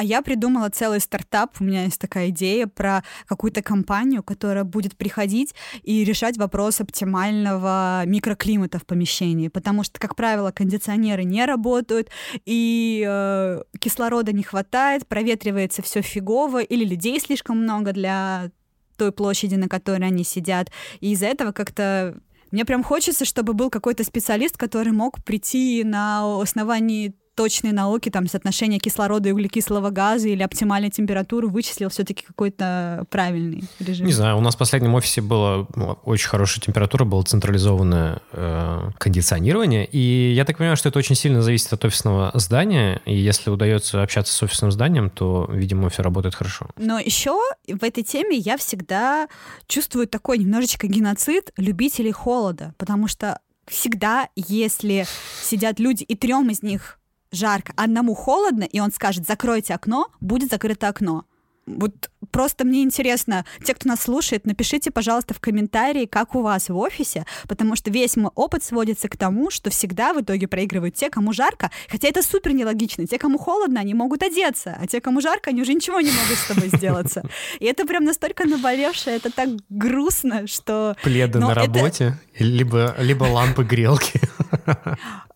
[0.00, 1.56] А я придумала целый стартап.
[1.60, 8.04] У меня есть такая идея про какую-то компанию, которая будет приходить и решать вопрос оптимального
[8.06, 9.48] микроклимата в помещении.
[9.48, 12.08] Потому что, как правило, кондиционеры не работают,
[12.46, 18.52] и э, кислорода не хватает, проветривается все фигово, или людей слишком много для
[18.96, 20.70] той площади, на которой они сидят.
[21.00, 22.18] И из-за этого как-то
[22.52, 28.28] мне прям хочется, чтобы был какой-то специалист, который мог прийти на основании точные науки, там,
[28.28, 34.06] соотношение кислорода и углекислого газа или оптимальной температуры вычислил все-таки какой-то правильный режим?
[34.06, 38.90] Не знаю, у нас в последнем офисе была ну, очень хорошая температура, было централизованное э,
[38.98, 43.50] кондиционирование, и я так понимаю, что это очень сильно зависит от офисного здания, и если
[43.50, 46.68] удается общаться с офисным зданием, то, видимо, все работает хорошо.
[46.76, 49.28] Но еще в этой теме я всегда
[49.66, 55.06] чувствую такой немножечко геноцид любителей холода, потому что всегда, если
[55.42, 56.99] сидят люди, и трем из них
[57.32, 61.24] жарко, одному холодно, и он скажет, закройте окно, будет закрыто окно.
[61.66, 66.68] Вот просто мне интересно, те, кто нас слушает, напишите, пожалуйста, в комментарии, как у вас
[66.68, 70.94] в офисе, потому что весь мой опыт сводится к тому, что всегда в итоге проигрывают
[70.94, 73.06] те, кому жарко, хотя это супер нелогично.
[73.06, 76.38] Те, кому холодно, они могут одеться, а те, кому жарко, они уже ничего не могут
[76.38, 77.22] с тобой сделаться.
[77.60, 80.96] И это прям настолько наболевшее, это так грустно, что...
[81.02, 84.20] Пледы на работе, либо, либо лампы грелки.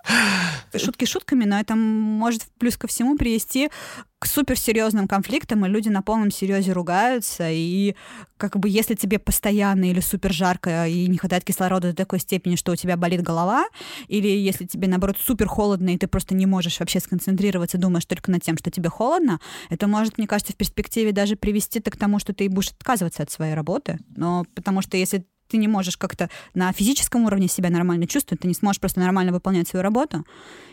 [0.77, 3.71] Шутки шутками, но это может плюс ко всему привести
[4.19, 7.95] к суперсерьезным конфликтам, и люди на полном серьезе ругаются, и
[8.39, 12.57] как бы если тебе постоянно или супер жарко и не хватает кислорода до такой степени,
[12.57, 13.67] что у тебя болит голова,
[14.09, 18.31] или если тебе, наоборот, супер холодно, и ты просто не можешь вообще сконцентрироваться, думаешь только
[18.31, 22.19] над тем, что тебе холодно, это может, мне кажется, в перспективе даже привести к тому,
[22.19, 23.99] что ты будешь отказываться от своей работы.
[24.17, 28.49] Но потому что если ты не можешь как-то на физическом уровне себя нормально чувствовать, ты
[28.49, 30.25] не сможешь просто нормально выполнять свою работу.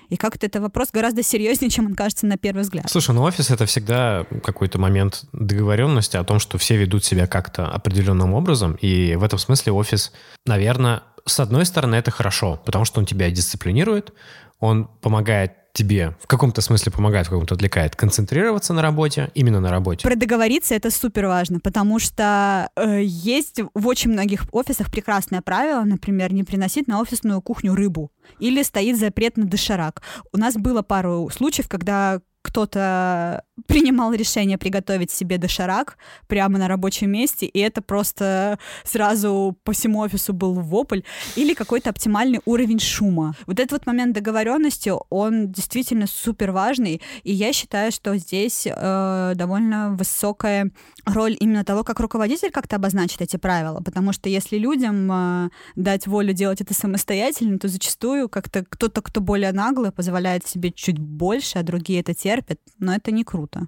[0.09, 2.85] И как-то это вопрос гораздо серьезнее, чем он кажется на первый взгляд.
[2.89, 7.67] Слушай, ну офис это всегда какой-то момент договоренности о том, что все ведут себя как-то
[7.67, 8.77] определенным образом.
[8.81, 10.11] И в этом смысле офис,
[10.45, 14.13] наверное, с одной стороны, это хорошо, потому что он тебя дисциплинирует,
[14.59, 19.69] он помогает тебе в каком-то смысле помогает, в каком-то отвлекает концентрироваться на работе, именно на
[19.69, 20.07] работе.
[20.07, 25.83] Про договориться это супер важно, потому что э, есть в очень многих офисах прекрасное правило,
[25.83, 30.01] например, не приносить на офисную кухню рыбу или стоит запрет на доширак.
[30.31, 37.11] У нас было пару случаев, когда кто-то принимал решение приготовить себе доширак прямо на рабочем
[37.11, 41.01] месте, и это просто сразу по всему офису был вопль,
[41.35, 43.35] или какой-то оптимальный уровень шума.
[43.45, 49.33] Вот этот вот момент договоренности, он действительно супер важный, и я считаю, что здесь э,
[49.35, 50.71] довольно высокая
[51.05, 56.07] роль именно того, как руководитель как-то обозначит эти правила, потому что если людям э, дать
[56.07, 61.59] волю делать это самостоятельно, то зачастую как-то кто-то, кто более наглый, позволяет себе чуть больше,
[61.59, 63.67] а другие это терпят, но это не круто.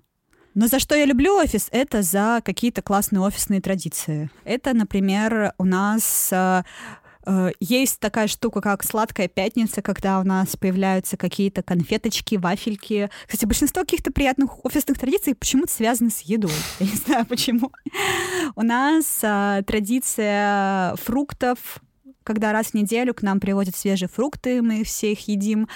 [0.56, 4.30] Но за что я люблю офис, это за какие-то классные офисные традиции.
[4.46, 6.62] Это, например, у нас э,
[7.26, 13.10] э, есть такая штука, как сладкая пятница, когда у нас появляются какие-то конфеточки, вафельки.
[13.26, 16.54] Кстати, большинство каких-то приятных офисных традиций почему-то связаны с едой.
[16.80, 17.72] Я не знаю почему.
[18.56, 21.80] У нас э, традиция фруктов,
[22.24, 25.68] когда раз в неделю к нам приводят свежие фрукты, мы все их едим.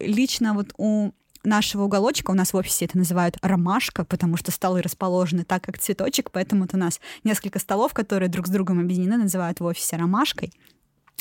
[0.00, 1.12] Лично вот у
[1.44, 5.78] нашего уголочка, у нас в офисе это называют ромашка, потому что столы расположены так, как
[5.78, 9.96] цветочек, поэтому вот у нас несколько столов, которые друг с другом объединены, называют в офисе
[9.96, 10.52] ромашкой.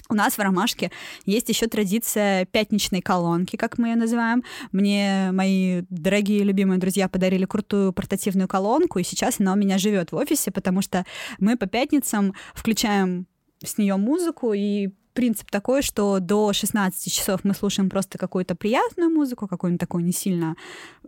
[0.10, 0.92] У нас в Ромашке
[1.26, 4.44] есть еще традиция пятничной колонки, как мы ее называем.
[4.72, 10.14] Мне мои дорогие любимые друзья подарили крутую портативную колонку, и сейчас она у меня живет
[10.14, 11.06] в офисе, потому что
[11.40, 13.28] мы по пятницам включаем
[13.62, 19.10] с нее музыку и принцип такой, что до 16 часов мы слушаем просто какую-то приятную
[19.10, 20.56] музыку, какую-нибудь такую не сильно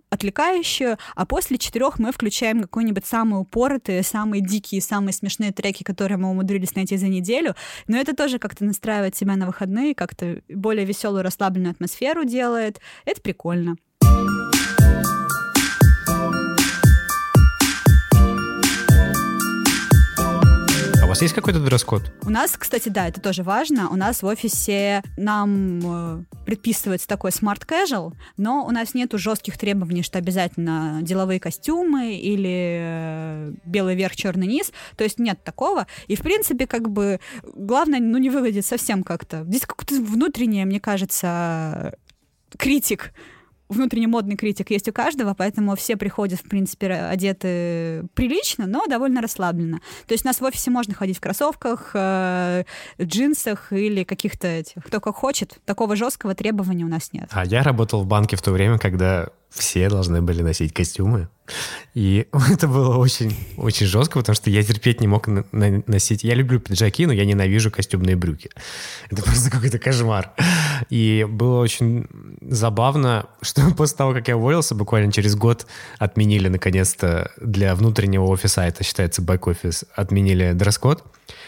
[0.10, 6.18] отвлекающую, а после четырех мы включаем какой-нибудь самые упоротые, самые дикие, самые смешные треки, которые
[6.18, 7.54] мы умудрились найти за неделю.
[7.88, 12.82] Но это тоже как-то настраивает себя на выходные, как-то более веселую, расслабленную атмосферу делает.
[13.06, 13.76] Это прикольно.
[21.20, 22.14] Вас есть какой-то дресс-код?
[22.24, 23.90] У нас, кстати, да, это тоже важно.
[23.90, 29.58] У нас в офисе нам э, предписывается такой smart casual, но у нас нету жестких
[29.58, 34.72] требований, что обязательно деловые костюмы или э, белый верх, черный низ.
[34.96, 35.88] То есть нет такого.
[36.08, 39.44] И, в принципе, как бы главное, ну, не выглядит совсем как-то.
[39.44, 41.96] Здесь какое-то внутреннее, мне кажется,
[42.58, 43.12] критик
[43.70, 49.22] внутренний модный критик есть у каждого, поэтому все приходят, в принципе, одеты прилично, но довольно
[49.22, 49.80] расслабленно.
[50.08, 52.64] То есть у нас в офисе можно ходить в кроссовках, э,
[53.02, 54.84] джинсах или каких-то этих.
[54.84, 55.60] Кто как хочет.
[55.66, 57.30] Такого жесткого требования у нас нет.
[57.32, 61.30] А я работал в банке в то время, когда все должны были носить костюмы.
[61.94, 66.24] И это было очень, очень жестко, потому что я терпеть не мог носить.
[66.24, 68.50] Я люблю пиджаки, но я ненавижу костюмные брюки.
[69.10, 70.32] Это просто какой-то кошмар.
[70.90, 72.08] И было очень
[72.42, 78.62] забавно, что после того, как я уволился, буквально через год отменили наконец-то для внутреннего офиса,
[78.62, 81.04] это считается бэк-офис, отменили дресс-код.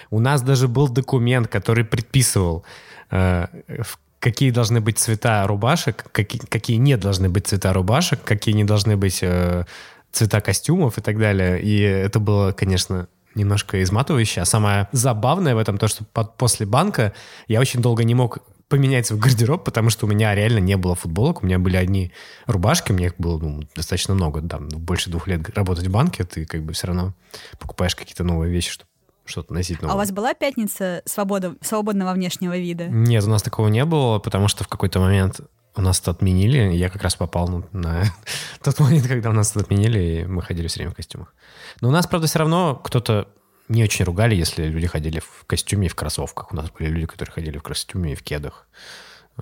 [0.10, 2.66] У нас даже был документ, который предписывал,
[3.10, 8.54] э, в какие должны быть цвета рубашек, какие, какие не должны быть цвета рубашек, какие
[8.54, 9.66] не должны быть э,
[10.12, 11.60] цвета костюмов и так далее.
[11.60, 14.42] И это было, конечно, немножко изматывающе.
[14.42, 17.14] А самое забавное в этом то, что под, после банка
[17.48, 20.94] я очень долго не мог поменять свой гардероб, потому что у меня реально не было
[20.94, 22.12] футболок, у меня были одни
[22.46, 26.26] рубашки, у меня их было ну, достаточно много, там, больше двух лет работать в банке,
[26.26, 27.16] ты как бы все равно
[27.60, 28.91] покупаешь какие-то новые вещи, чтобы
[29.26, 29.94] что-то носить новое.
[29.94, 32.88] А у вас была пятница свобода, свободного внешнего вида?
[32.88, 35.42] Нет, у нас такого не было, потому что в какой-то момент
[35.76, 36.74] у нас это отменили.
[36.74, 38.04] Я как раз попал на, на
[38.64, 41.34] тот момент, когда у нас это отменили, и мы ходили все время в костюмах.
[41.80, 43.28] Но у нас, правда, все равно кто-то
[43.70, 46.52] не очень ругали, если люди ходили в костюме и в кроссовках.
[46.52, 48.68] У нас были люди, которые ходили в костюме и в кедах.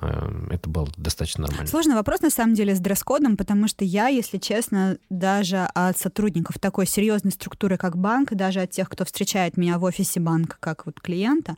[0.01, 1.67] Эм, это было достаточно нормально.
[1.67, 6.59] Сложный вопрос, на самом деле, с дресс-кодом, потому что я, если честно, даже от сотрудников
[6.59, 10.85] такой серьезной структуры, как банк, даже от тех, кто встречает меня в офисе банка, как
[10.85, 11.55] вот клиента,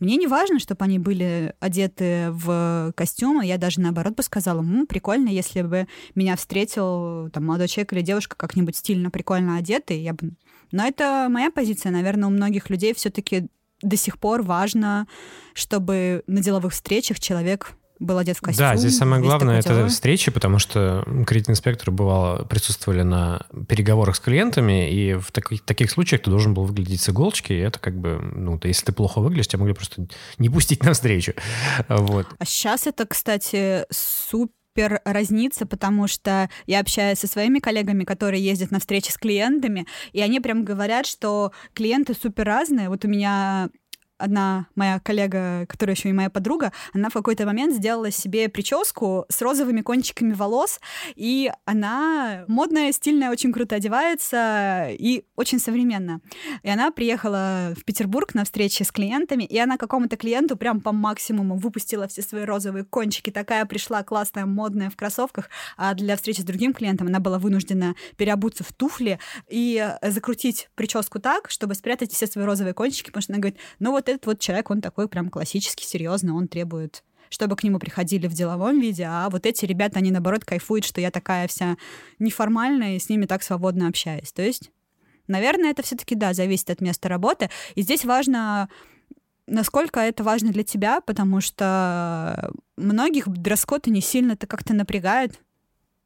[0.00, 3.46] мне не важно, чтобы они были одеты в костюмы.
[3.46, 8.00] Я даже наоборот бы сказала, м, прикольно, если бы меня встретил там, молодой человек или
[8.00, 10.00] девушка как-нибудь стильно, прикольно одетый.
[10.02, 10.32] Я бы...
[10.72, 11.92] Но это моя позиция.
[11.92, 13.46] Наверное, у многих людей все-таки
[13.82, 15.06] до сих пор важно,
[15.54, 18.66] чтобы на деловых встречах человек был одет в костюм.
[18.66, 19.88] Да, здесь самое главное это деловой.
[19.88, 26.22] встречи, потому что кредитные-инспекторы бывало присутствовали на переговорах с клиентами, и в таких, таких случаях
[26.22, 29.48] ты должен был выглядеть с иголочки, и это как бы, ну, если ты плохо выглядишь,
[29.48, 30.06] тебя могли просто
[30.38, 31.34] не пустить на встречу.
[31.88, 32.26] Вот.
[32.38, 34.52] А сейчас это, кстати, супер
[35.04, 40.20] разнится, потому что я общаюсь со своими коллегами, которые ездят на встречи с клиентами, и
[40.20, 42.88] они прям говорят, что клиенты супер разные.
[42.88, 43.70] Вот у меня
[44.18, 49.26] одна моя коллега, которая еще и моя подруга, она в какой-то момент сделала себе прическу
[49.28, 50.80] с розовыми кончиками волос,
[51.14, 56.20] и она модная, стильная, очень круто одевается и очень современно.
[56.62, 60.92] И она приехала в Петербург на встречи с клиентами, и она какому-то клиенту прям по
[60.92, 63.30] максимуму выпустила все свои розовые кончики.
[63.30, 67.94] Такая пришла классная, модная в кроссовках, а для встречи с другим клиентом она была вынуждена
[68.16, 73.32] переобуться в туфли и закрутить прическу так, чтобы спрятать все свои розовые кончики, потому что
[73.32, 77.56] она говорит, ну вот этот вот человек, он такой прям классический, серьезный, он требует чтобы
[77.56, 81.10] к нему приходили в деловом виде, а вот эти ребята, они, наоборот, кайфуют, что я
[81.10, 81.76] такая вся
[82.20, 84.30] неформальная и с ними так свободно общаюсь.
[84.30, 84.70] То есть,
[85.26, 87.50] наверное, это все-таки, да, зависит от места работы.
[87.74, 88.68] И здесь важно
[89.46, 95.40] насколько это важно для тебя, потому что многих дресс-код не сильно-то как-то напрягает.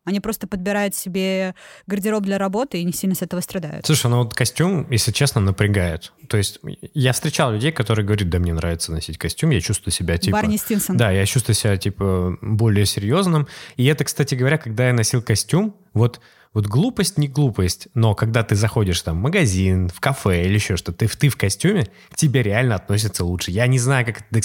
[0.04, 1.54] Они просто подбирают себе
[1.86, 3.84] гардероб для работы и не сильно с этого страдают.
[3.84, 6.12] Слушай, ну вот костюм, если честно, напрягает.
[6.28, 6.60] То есть
[6.94, 10.38] я встречал людей, которые говорят, да, мне нравится носить костюм, я чувствую себя типа...
[10.38, 10.96] Барни Стинсон.
[10.96, 13.48] Да, я чувствую себя типа более серьезным.
[13.76, 16.20] И это, кстати говоря, когда я носил костюм, вот
[16.54, 20.76] вот глупость не глупость, но когда ты заходишь там в магазин, в кафе или еще
[20.76, 23.50] что-то, ты, ты в костюме, к тебе реально относятся лучше.
[23.50, 24.40] Я не знаю, как это...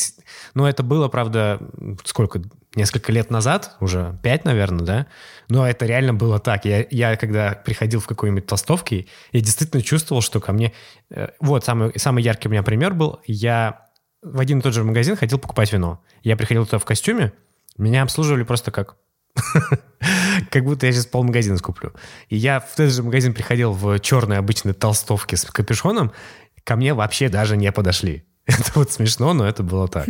[0.54, 1.60] Но это было, правда,
[2.04, 2.42] сколько?
[2.76, 5.08] Несколько лет назад, уже пять, наверное, да?
[5.48, 6.66] Но это реально было так.
[6.66, 10.74] Я, я когда приходил в какой-нибудь толстовке, я действительно чувствовал, что ко мне...
[11.12, 13.20] Э, вот, самый, самый яркий у меня пример был.
[13.28, 13.90] Я
[14.24, 16.02] в один и тот же магазин ходил покупать вино.
[16.24, 17.34] Я приходил туда в костюме,
[17.78, 18.96] меня обслуживали просто как
[20.54, 21.94] как будто я сейчас полмагазина скуплю.
[22.30, 26.12] И я в этот же магазин приходил в черной обычной толстовке с капюшоном,
[26.64, 28.24] ко мне вообще даже не подошли.
[28.46, 30.08] Это вот смешно, но это было так.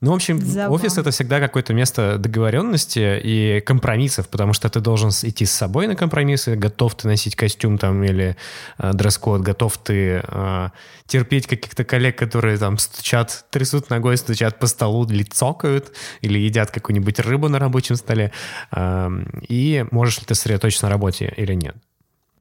[0.00, 0.76] Ну, в общем, Забавно.
[0.76, 5.88] офис это всегда какое-то место договоренности и компромиссов, потому что ты должен идти с собой
[5.88, 8.36] на компромиссы, готов ты носить костюм там или
[8.78, 10.68] э, дресс-код, готов ты э,
[11.06, 16.70] терпеть каких-то коллег, которые там стучат, трясут ногой, стучат по столу, или цокают, или едят
[16.70, 18.30] какую-нибудь рыбу на рабочем столе.
[18.70, 19.10] Э,
[19.48, 21.74] и можешь ли ты сосредоточиться на работе или нет.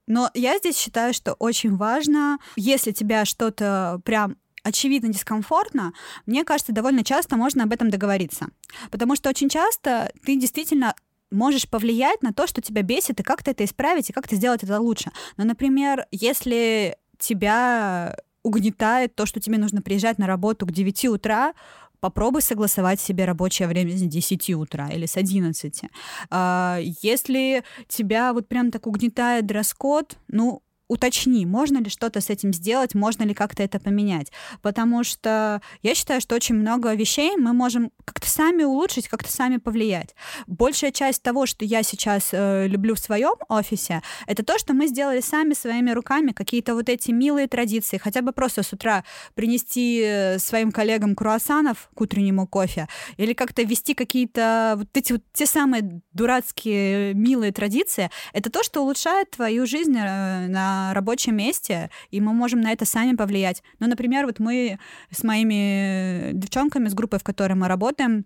[0.05, 4.37] Но я здесь считаю, что очень важно, если тебя что-то прям
[4.67, 5.93] очевидно дискомфортно,
[6.25, 8.47] мне кажется, довольно часто можно об этом договориться.
[8.91, 10.93] Потому что очень часто ты действительно
[11.31, 14.79] можешь повлиять на то, что тебя бесит, и как-то это исправить, и как-то сделать это
[14.79, 15.11] лучше.
[15.37, 21.53] Но, например, если тебя угнетает то, что тебе нужно приезжать на работу к 9 утра,
[21.99, 25.81] попробуй согласовать себе рабочее время с 10 утра или с 11.
[26.29, 32.53] А, если тебя вот прям так угнетает дресс-код, ну, уточни, можно ли что-то с этим
[32.53, 34.31] сделать, можно ли как-то это поменять.
[34.61, 39.57] Потому что я считаю, что очень много вещей мы можем как-то сами улучшить, как-то сами
[39.57, 40.15] повлиять.
[40.47, 44.87] Большая часть того, что я сейчас э, люблю в своем офисе, это то, что мы
[44.87, 49.03] сделали сами своими руками, какие-то вот эти милые традиции, хотя бы просто с утра
[49.35, 55.23] принести э, своим коллегам круассанов к утреннему кофе, или как-то вести какие-то вот эти вот
[55.33, 60.47] те самые дурацкие милые традиции, это то, что улучшает твою жизнь э,
[60.93, 63.63] рабочем месте, и мы можем на это сами повлиять.
[63.79, 64.79] Ну, например, вот мы
[65.11, 68.25] с моими девчонками, с группой, в которой мы работаем,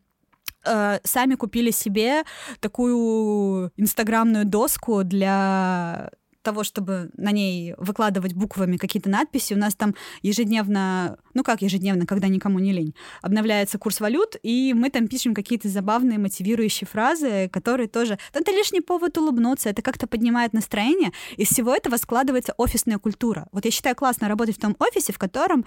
[0.66, 2.24] э, сами купили себе
[2.60, 6.12] такую инстаграмную доску для
[6.42, 12.06] того, чтобы на ней выкладывать буквами какие-то надписи, у нас там ежедневно, ну как ежедневно,
[12.06, 17.50] когда никому не лень, обновляется курс валют, и мы там пишем какие-то забавные мотивирующие фразы,
[17.52, 18.18] которые тоже...
[18.34, 21.12] Это лишний повод улыбнуться, это как-то поднимает настроение.
[21.38, 23.48] Из всего этого складывается офисная культура.
[23.52, 25.66] Вот я считаю классно работать в том офисе, в котором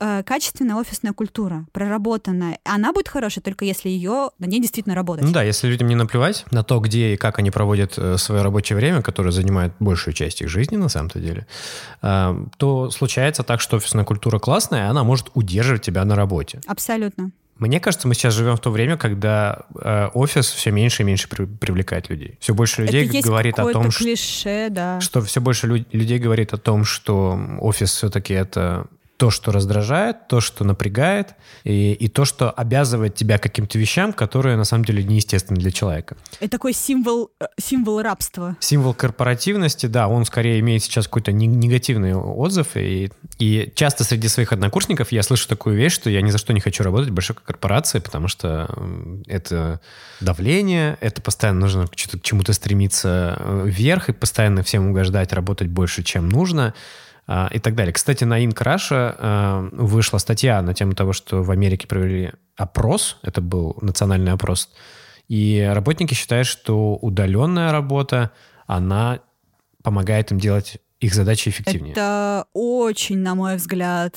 [0.00, 2.58] э, качественная офисная культура, проработанная.
[2.64, 5.24] Она будет хорошей, только если ее на ней действительно работать.
[5.24, 8.42] Ну да, если людям не наплевать на то, где и как они проводят э, свое
[8.42, 11.46] рабочее время, которое занимает большую часть их жизни на самом-то деле,
[12.02, 16.60] э, то случается так, что офисная культура классная, она может удерживать тебя на работе.
[16.66, 17.30] Абсолютно.
[17.58, 21.28] Мне кажется, мы сейчас живем в то время, когда э, офис все меньше и меньше
[21.28, 22.36] при, привлекает людей.
[22.40, 25.00] Все больше людей Это говорит о том, клише, что, да.
[25.00, 28.86] что все больше лю- людей говорит о том, что офис все-таки это
[29.16, 34.56] то, что раздражает, то, что напрягает, и, и то, что обязывает тебя каким-то вещам, которые
[34.56, 36.16] на самом деле неестественны для человека.
[36.40, 38.56] Это такой символ, э, символ рабства.
[38.60, 44.52] Символ корпоративности, да, он скорее имеет сейчас какой-то негативный отзыв, и, и часто среди своих
[44.52, 47.36] однокурсников я слышу такую вещь, что я ни за что не хочу работать в большой
[47.36, 48.68] корпорации, потому что
[49.26, 49.80] это
[50.20, 56.02] давление, это постоянно нужно к чему-то стремиться э, вверх и постоянно всем угождать, работать больше,
[56.02, 56.74] чем нужно.
[57.26, 57.92] А, и так далее.
[57.92, 63.40] Кстати, на Инкраша а, вышла статья на тему того, что в Америке провели опрос, это
[63.40, 64.70] был национальный опрос,
[65.28, 68.32] и работники считают, что удаленная работа,
[68.66, 69.20] она
[69.82, 71.92] помогает им делать их задачи эффективнее.
[71.92, 74.16] Это очень, на мой взгляд,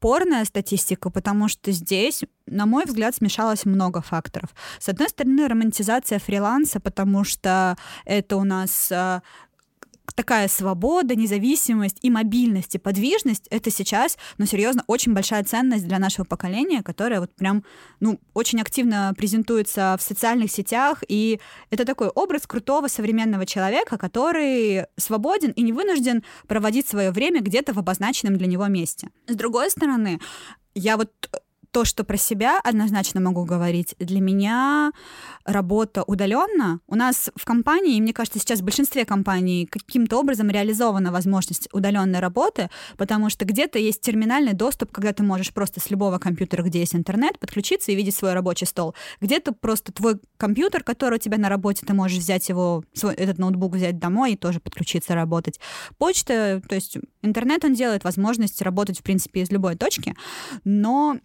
[0.00, 4.50] спорная статистика, потому что здесь, на мой взгляд, смешалось много факторов.
[4.78, 9.22] С одной стороны, романтизация фриланса, потому что это у нас а,
[10.20, 15.98] такая свобода, независимость и мобильность, и подвижность— это сейчас, ну, серьезно, очень большая ценность для
[15.98, 17.64] нашего поколения, которая вот прям,
[18.00, 21.40] ну, очень активно презентуется в социальных сетях, и
[21.70, 27.72] это такой образ крутого современного человека, который свободен и не вынужден проводить свое время где-то
[27.72, 29.08] в обозначенном для него месте.
[29.26, 30.20] С другой стороны,
[30.74, 31.10] я вот
[31.72, 34.92] то, что про себя однозначно могу говорить, для меня
[35.44, 36.80] работа удаленно.
[36.86, 41.68] У нас в компании, и мне кажется, сейчас в большинстве компаний каким-то образом реализована возможность
[41.72, 46.62] удаленной работы, потому что где-то есть терминальный доступ, когда ты можешь просто с любого компьютера,
[46.62, 48.94] где есть интернет, подключиться и видеть свой рабочий стол.
[49.20, 53.38] Где-то просто твой компьютер, который у тебя на работе, ты можешь взять его, свой, этот
[53.38, 55.60] ноутбук взять домой и тоже подключиться работать.
[55.98, 60.16] Почта, то есть интернет он делает возможность работать, в принципе, из любой точки,
[60.64, 61.18] но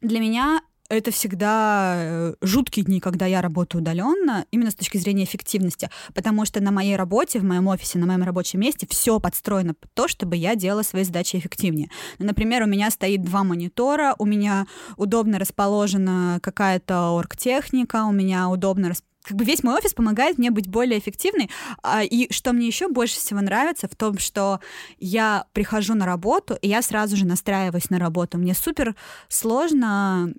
[0.00, 5.24] для меня это всегда э, жуткие дни, когда я работаю удаленно, именно с точки зрения
[5.24, 9.74] эффективности, потому что на моей работе, в моем офисе, на моем рабочем месте все подстроено
[9.74, 11.90] под то, чтобы я делала свои задачи эффективнее.
[12.18, 18.48] Ну, например, у меня стоит два монитора, у меня удобно расположена какая-то оргтехника, у меня
[18.48, 18.88] удобно
[19.30, 21.50] как бы весь мой офис помогает мне быть более эффективной.
[21.84, 24.58] А, и что мне еще больше всего нравится в том, что
[24.98, 28.38] я прихожу на работу, и я сразу же настраиваюсь на работу.
[28.38, 28.96] Мне супер
[29.28, 30.34] сложно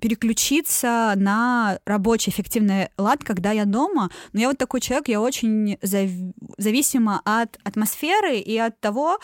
[0.00, 4.10] переключиться на рабочий эффективный лад, когда я дома.
[4.32, 6.08] Но я вот такой человек, я очень зав...
[6.56, 9.18] зависима от атмосферы и от того,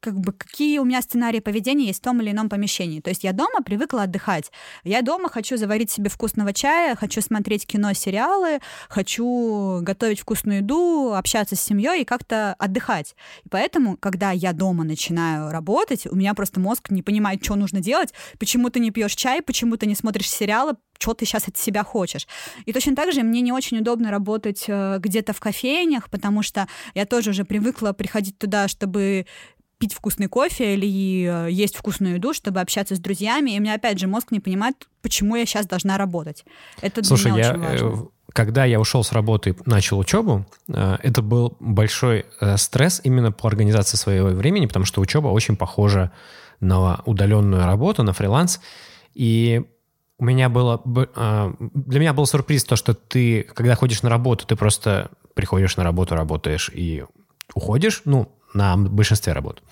[0.00, 3.00] как бы какие у меня сценарии поведения есть в том или ином помещении.
[3.00, 4.52] То есть я дома привыкла отдыхать.
[4.84, 11.14] Я дома хочу заварить себе вкусного чая, хочу смотреть кино, сериалы, хочу готовить вкусную еду,
[11.14, 13.16] общаться с семьей и как-то отдыхать.
[13.44, 17.80] И поэтому, когда я дома начинаю работать, у меня просто мозг не понимает, что нужно
[17.80, 21.56] делать, почему ты не пьешь чай, почему ты не смотришь сериалы, что ты сейчас от
[21.56, 22.26] себя хочешь.
[22.64, 26.68] И точно так же мне не очень удобно работать э, где-то в кофейнях, потому что
[26.94, 29.26] я тоже уже привыкла приходить туда, чтобы
[29.78, 33.52] пить вкусный кофе или э, есть вкусную еду, чтобы общаться с друзьями.
[33.52, 36.44] И у меня, опять же, мозг не понимает, почему я сейчас должна работать.
[36.80, 38.02] Это Слушай, для меня я, очень важно.
[38.02, 43.32] Э, когда я ушел с работы и начал учебу, э, это был большой стресс именно
[43.32, 46.12] по организации своего времени, потому что учеба очень похожа
[46.60, 48.60] на удаленную работу, на фриланс.
[49.14, 49.62] И
[50.18, 50.80] у меня было...
[50.86, 55.84] Для меня был сюрприз то, что ты, когда ходишь на работу, ты просто приходишь на
[55.84, 57.04] работу, работаешь и
[57.54, 58.02] уходишь.
[58.06, 59.62] Ну, на большинстве работ.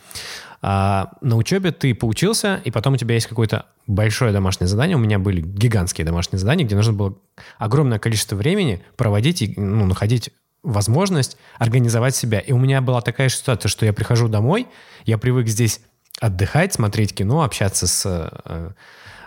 [0.67, 4.97] А на учебе ты поучился, и потом у тебя есть какое-то большое домашнее задание.
[4.97, 7.19] У меня были гигантские домашние задания, где нужно было
[7.59, 10.31] огромное количество времени проводить и ну, находить
[10.63, 12.39] возможность организовать себя.
[12.39, 14.67] И у меня была такая ситуация, что я прихожу домой,
[15.05, 15.81] я привык здесь
[16.21, 18.71] отдыхать, смотреть кино, общаться с э,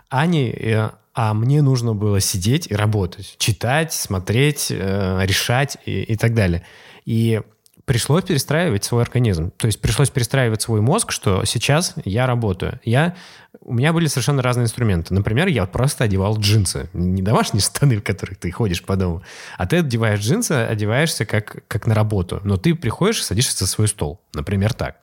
[0.10, 6.16] Аней, э, а мне нужно было сидеть и работать, читать, смотреть, э, решать и, и
[6.16, 6.64] так далее.
[7.06, 7.41] И
[7.88, 9.52] пришлось перестраивать свой организм.
[9.52, 12.82] То есть пришлось перестраивать свой мозг, что сейчас я работаю.
[12.84, 13.16] Я,
[13.62, 15.14] у меня были совершенно разные инструменты.
[15.14, 16.90] Например, я просто одевал джинсы.
[16.92, 19.24] Не домашние штаны, в которых ты ходишь по дому,
[19.58, 22.42] а ты одеваешь джинсы, одеваешься как, как на работу.
[22.44, 24.20] Но ты приходишь и садишься за свой стол.
[24.34, 24.98] Например, так.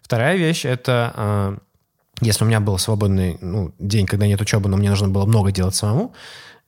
[0.00, 1.58] Вторая вещь— это а,
[2.20, 5.52] если у меня был свободный ну, день, когда нет учебы, но мне нужно было много
[5.52, 6.14] делать самому,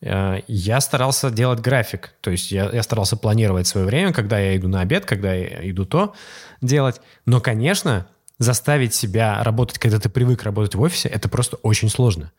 [0.03, 2.15] я старался делать график.
[2.21, 5.71] То есть я, я старался планировать свое время, когда я иду на обед, когда я
[5.71, 6.15] иду то
[6.63, 7.01] делать.
[7.27, 8.07] Но, конечно,
[8.39, 12.33] заставить себя работать, когда ты привык работать в офисе, это просто очень сложно.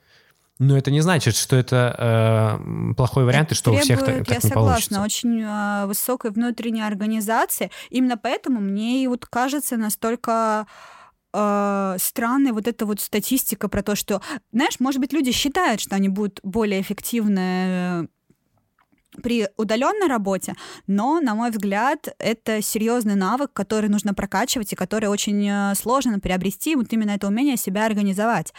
[0.57, 4.17] Но это не значит, что это э, плохой вариант, это и что у всех так,
[4.19, 5.01] так я не согласна, получится.
[5.01, 7.71] очень э, высокой внутренней организации.
[7.89, 10.67] Именно поэтому мне и вот кажется настолько
[11.33, 14.21] э, странная вот эта вот статистика про то, что,
[14.51, 18.07] знаешь, может быть, люди считают, что они будут более эффективны
[19.21, 20.55] при удаленной работе,
[20.87, 26.19] но, на мой взгляд, это серьезный навык, который нужно прокачивать и который очень э, сложно
[26.19, 28.53] приобрести, вот именно это умение себя организовать.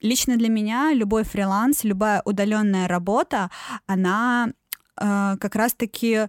[0.00, 3.50] Лично для меня любой фриланс, любая удаленная работа,
[3.86, 4.48] она
[5.00, 6.28] э, как раз-таки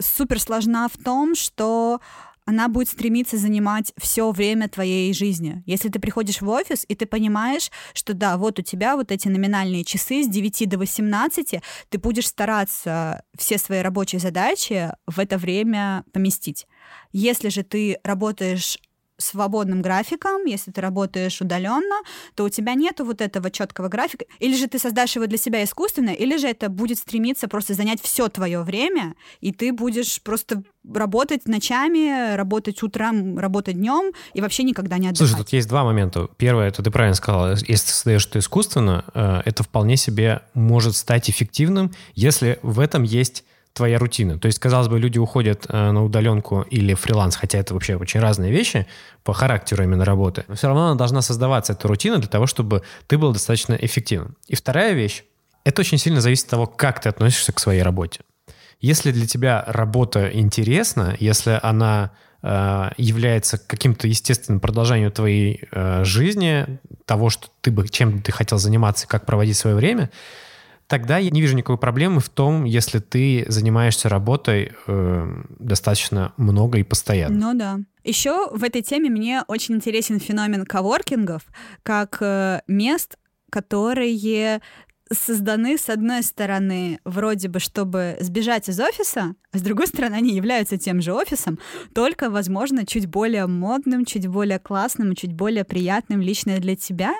[0.00, 2.00] супер сложна в том, что
[2.44, 5.62] она будет стремиться занимать все время твоей жизни.
[5.66, 9.28] Если ты приходишь в офис, и ты понимаешь, что да, вот у тебя вот эти
[9.28, 15.38] номинальные часы с 9 до 18, ты будешь стараться все свои рабочие задачи в это
[15.38, 16.66] время поместить.
[17.12, 18.78] Если же ты работаешь
[19.22, 21.96] свободным графиком, если ты работаешь удаленно,
[22.34, 24.24] то у тебя нету вот этого четкого графика.
[24.38, 28.00] Или же ты создашь его для себя искусственно, или же это будет стремиться просто занять
[28.02, 34.64] все твое время, и ты будешь просто работать ночами, работать утром, работать днем и вообще
[34.64, 35.28] никогда не отдыхать.
[35.28, 36.28] Слушай, тут есть два момента.
[36.36, 40.96] Первое, это ты правильно сказала, если ты создаешь это искусственно, э, это вполне себе может
[40.96, 44.38] стать эффективным, если в этом есть твоя рутина.
[44.38, 48.20] То есть, казалось бы, люди уходят э, на удаленку или фриланс, хотя это вообще очень
[48.20, 48.86] разные вещи
[49.24, 50.44] по характеру именно работы.
[50.48, 54.36] Но все равно она должна создаваться, эта рутина, для того, чтобы ты был достаточно эффективным.
[54.46, 55.24] И вторая вещь,
[55.64, 58.20] это очень сильно зависит от того, как ты относишься к своей работе.
[58.80, 62.10] Если для тебя работа интересна, если она
[62.42, 68.58] э, является каким-то естественным продолжением твоей э, жизни, того, что ты бы, чем ты хотел
[68.58, 70.10] заниматься, как проводить свое время,
[70.92, 76.80] тогда я не вижу никакой проблемы в том, если ты занимаешься работой э, достаточно много
[76.80, 77.52] и постоянно.
[77.52, 77.80] Ну да.
[78.04, 81.44] Еще в этой теме мне очень интересен феномен коворкингов
[81.82, 83.16] как э, мест,
[83.48, 84.60] которые
[85.10, 90.34] созданы, с одной стороны, вроде бы, чтобы сбежать из офиса, а с другой стороны, они
[90.34, 91.58] являются тем же офисом,
[91.94, 97.14] только, возможно, чуть более модным, чуть более классным, чуть более приятным лично для тебя.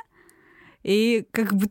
[0.83, 1.71] И как бы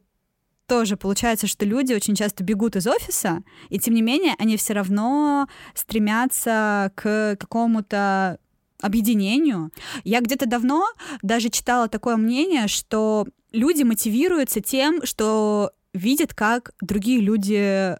[0.72, 4.72] тоже получается, что люди очень часто бегут из офиса, и тем не менее они все
[4.72, 8.40] равно стремятся к какому-то
[8.80, 9.72] объединению.
[10.06, 10.88] Я где-то давно
[11.24, 17.98] даже читала такое мнение, что люди мотивируются тем, что видят, как другие люди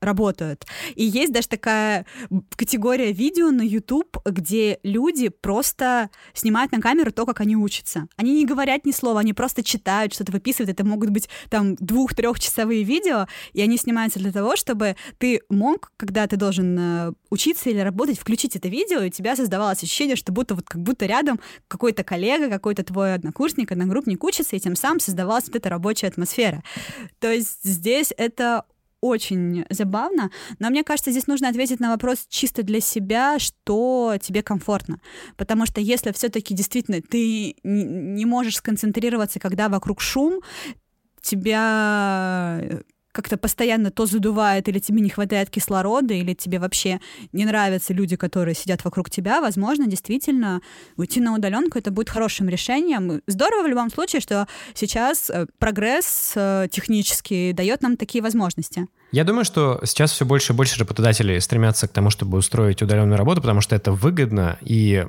[0.00, 0.66] работают.
[0.94, 2.06] И есть даже такая
[2.54, 8.06] категория видео на YouTube, где люди просто снимают на камеру то, как они учатся.
[8.16, 10.70] Они не говорят ни слова, они просто читают, что-то выписывают.
[10.70, 16.26] Это могут быть там двух-трехчасовые видео, и они снимаются для того, чтобы ты мог, когда
[16.26, 20.32] ты должен э, учиться или работать, включить это видео, и у тебя создавалось ощущение, что
[20.32, 25.00] будто вот как будто рядом какой-то коллега, какой-то твой однокурсник, одногруппник учится, и тем самым
[25.00, 26.62] создавалась вот эта рабочая атмосфера.
[27.18, 28.64] То есть здесь это
[29.00, 34.42] очень забавно, но мне кажется, здесь нужно ответить на вопрос чисто для себя, что тебе
[34.42, 35.00] комфортно.
[35.36, 40.40] Потому что если все-таки действительно ты не можешь сконцентрироваться, когда вокруг шум,
[41.20, 42.82] тебя
[43.16, 47.00] как-то постоянно то задувает, или тебе не хватает кислорода, или тебе вообще
[47.32, 50.60] не нравятся люди, которые сидят вокруг тебя, возможно, действительно
[50.96, 53.22] уйти на удаленку это будет хорошим решением.
[53.26, 58.86] Здорово в любом случае, что сейчас э, прогресс э, технический дает нам такие возможности.
[59.12, 63.16] Я думаю, что сейчас все больше и больше работодателей стремятся к тому, чтобы устроить удаленную
[63.16, 65.06] работу, потому что это выгодно, и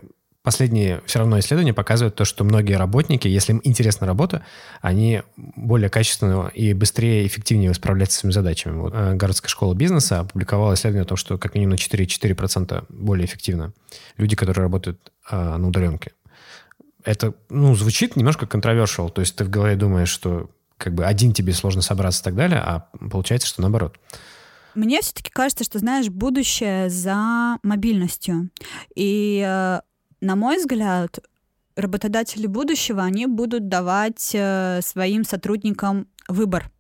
[0.48, 4.46] Последние все равно исследования показывают то, что многие работники, если им интересна работа,
[4.80, 8.78] они более качественно и быстрее эффективнее справляются с своими задачами.
[8.78, 13.26] Вот, э, Городская школа бизнеса опубликовала исследование о том, что как минимум на 4,4% более
[13.26, 13.74] эффективно
[14.16, 16.14] люди, которые работают а, на удаленке.
[17.04, 21.34] Это, ну, звучит немножко controversial, то есть ты в голове думаешь, что как бы один
[21.34, 23.98] тебе сложно собраться и так далее, а получается, что наоборот.
[24.76, 28.50] Мне все-таки кажется, что, знаешь, будущее за мобильностью.
[28.96, 29.82] И э,
[30.22, 31.20] на мой взгляд,
[31.76, 36.72] работодатели будущего, они будут давать э, своим сотрудникам выбор.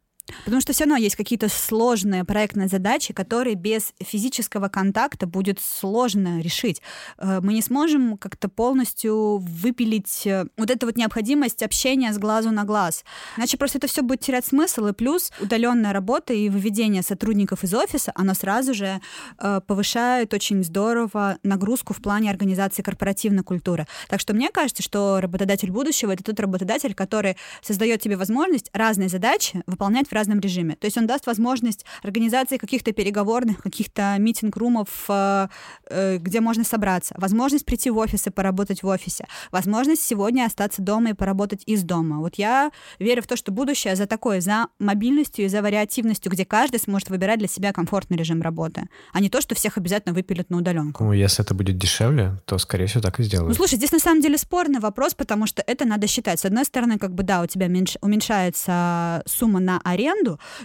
[0.45, 6.41] Потому что все равно есть какие-то сложные проектные задачи, которые без физического контакта будет сложно
[6.41, 6.81] решить.
[7.17, 12.51] Э, мы не сможем как-то полностью выпилить э, вот эту вот необходимость общения с глазу
[12.51, 13.03] на глаз.
[13.37, 14.87] Иначе просто это все будет терять смысл.
[14.87, 18.99] И плюс удаленная работа и выведение сотрудников из офиса, оно сразу же
[19.39, 23.87] э, повышает очень здорово нагрузку в плане организации корпоративной культуры.
[24.09, 29.09] Так что мне кажется, что работодатель будущего— это тот работодатель, который создает тебе возможность разные
[29.09, 30.75] задачи выполнять в разном режиме.
[30.75, 35.47] То есть он даст возможность организации каких-то переговорных, каких-то митинг-румов, э,
[35.89, 40.81] э, где можно собраться, возможность прийти в офис и поработать в офисе, возможность сегодня остаться
[40.81, 42.17] дома и поработать из дома.
[42.19, 46.45] Вот я верю в то, что будущее за такое, за мобильностью и за вариативностью, где
[46.45, 50.49] каждый сможет выбирать для себя комфортный режим работы, а не то, что всех обязательно выпилят
[50.49, 51.03] на удаленку.
[51.03, 53.49] Ну, если это будет дешевле, то, скорее всего, так и сделают.
[53.49, 56.39] Ну, слушай, здесь на самом деле спорный вопрос, потому что это надо считать.
[56.39, 57.67] С одной стороны, как бы, да, у тебя
[58.01, 60.06] уменьшается сумма на аренду,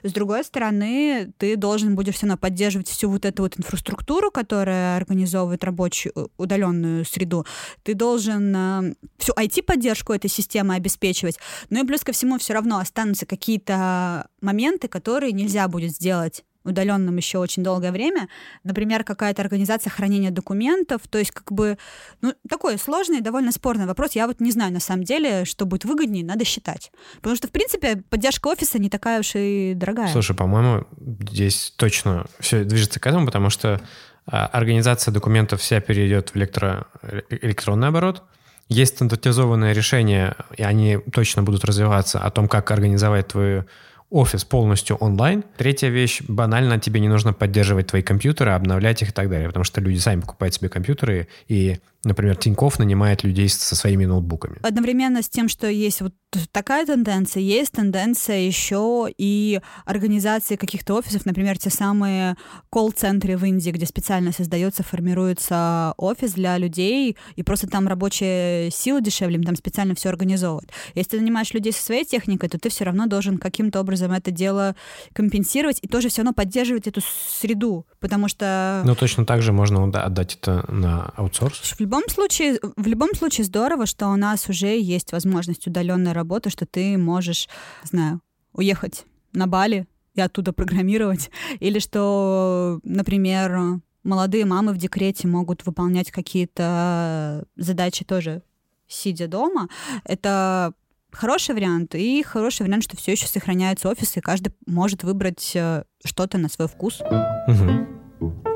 [0.02, 4.96] с другой стороны, ты должен будешь все равно поддерживать всю вот эту вот инфраструктуру, которая
[4.96, 7.46] организовывает рабочую э, удаленную среду.
[7.82, 11.38] Ты должен э, всю IT-поддержку этой системы обеспечивать.
[11.70, 17.16] Ну и плюс ко всему все равно останутся какие-то моменты, которые нельзя будет сделать удаленным
[17.16, 18.28] еще очень долгое время.
[18.64, 21.02] Например, какая-то организация хранения документов.
[21.08, 21.78] То есть, как бы,
[22.20, 24.12] ну, такой сложный, довольно спорный вопрос.
[24.12, 26.92] Я вот не знаю, на самом деле, что будет выгоднее, надо считать.
[27.16, 30.08] Потому что, в принципе, поддержка офиса не такая уж и дорогая.
[30.08, 30.86] Слушай, по-моему,
[31.30, 33.80] здесь точно все движется к этому, потому что
[34.26, 36.86] а, организация документов вся перейдет в электро...
[37.28, 38.22] электронный оборот.
[38.68, 43.66] Есть стандартизованные решения, и они точно будут развиваться о том, как организовать твою
[44.12, 45.42] офис полностью онлайн.
[45.56, 49.64] Третья вещь, банально тебе не нужно поддерживать твои компьютеры, обновлять их и так далее, потому
[49.64, 54.58] что люди сами покупают себе компьютеры, и, например, Тиньков нанимает людей со своими ноутбуками.
[54.62, 56.14] Одновременно с тем, что есть вот
[56.50, 62.36] такая тенденция, есть тенденция еще и организации каких-то офисов, например, те самые
[62.70, 69.00] колл-центры в Индии, где специально создается, формируется офис для людей, и просто там рабочая сила
[69.00, 70.70] дешевле, им там специально все организовывают.
[70.94, 74.30] Если ты нанимаешь людей со своей техникой, то ты все равно должен каким-то образом это
[74.30, 74.74] дело
[75.12, 78.82] компенсировать и тоже все равно поддерживать эту среду, потому что...
[78.84, 81.60] Ну, точно так же можно отдать это на аутсорс.
[81.92, 86.64] Любом случае, в любом случае здорово, что у нас уже есть возможность удаленной работы, что
[86.64, 87.50] ты можешь,
[87.82, 88.22] знаю,
[88.54, 91.30] уехать на Бали и оттуда программировать,
[91.60, 98.40] или что, например, молодые мамы в декрете могут выполнять какие-то задачи тоже
[98.88, 99.68] сидя дома.
[100.04, 100.72] Это
[101.10, 105.84] хороший вариант, и хороший вариант, что все еще сохраняются офисы, и каждый может выбрать э,
[106.02, 107.02] что-то на свой вкус.
[107.02, 108.51] Угу.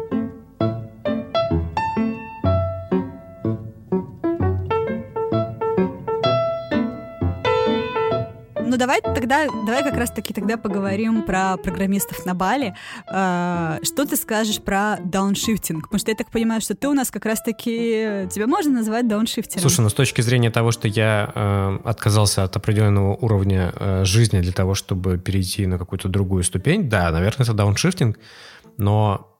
[8.76, 12.74] Ну давай тогда, давай как раз таки тогда поговорим про программистов на Бали.
[13.06, 15.84] А, что ты скажешь про дауншифтинг?
[15.84, 19.08] Потому что я так понимаю, что ты у нас как раз таки тебя можно назвать
[19.08, 19.62] дауншифтером.
[19.62, 24.40] Слушай, ну с точки зрения того, что я э, отказался от определенного уровня э, жизни
[24.42, 28.18] для того, чтобы перейти на какую-то другую ступень, да, наверное, это дауншифтинг,
[28.76, 29.34] но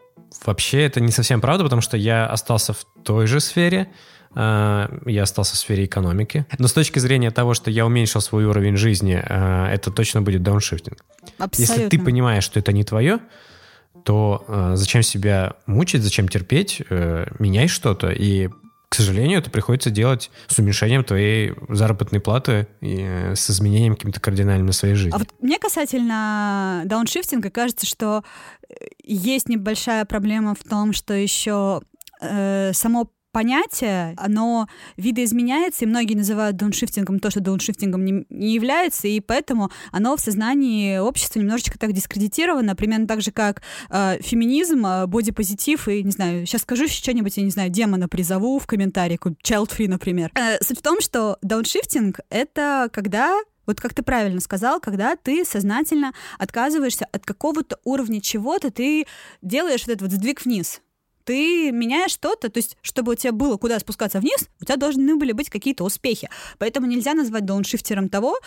[0.47, 3.91] вообще это не совсем правда, потому что я остался в той же сфере,
[4.35, 6.47] я остался в сфере экономики.
[6.59, 10.43] Но с точки зрения того, что я уменьшил свой уровень жизни, э, это точно будет
[10.43, 10.99] дауншифтинг.
[11.39, 11.75] Абсолютно.
[11.75, 13.21] Если ты понимаешь, что это не твое,
[14.05, 16.83] то э, зачем себя мучить, зачем терпеть,
[17.39, 18.11] меняй что-то.
[18.11, 18.49] И,
[18.89, 24.67] к сожалению, это приходится делать с уменьшением твоей заработной платы и с изменением каким-то кардинальным
[24.67, 25.15] на своей жизни.
[25.15, 28.23] А вот мне касательно дауншифтинга кажется, что
[29.03, 31.81] есть небольшая проблема в том, что еще
[32.21, 34.67] э, само понятие, оно
[34.97, 40.21] видоизменяется, и многие называют дауншифтингом то, что дауншифтингом не, не является, и поэтому оно в
[40.21, 43.61] сознании общества немножечко так дискредитировано, примерно так же, как
[43.91, 48.59] э, феминизм, э, бодипозитив, и, не знаю, сейчас скажу что-нибудь, я не знаю, демона призову
[48.59, 50.31] в комментарии, child free, например.
[50.35, 55.45] Э, суть в том, что дауншифтинг— это когда вот как ты правильно сказал, когда ты
[55.45, 59.07] сознательно отказываешься от какого-то уровня чего-то, ты
[59.43, 60.81] делаешь вот этот вот сдвиг вниз
[61.27, 65.17] ты меняешь что-то, то есть, чтобы у тебя было куда спускаться вниз, у тебя должны
[65.17, 66.31] были быть какие-то успехи.
[66.59, 68.39] Поэтому нельзя назвать дауншифтером того,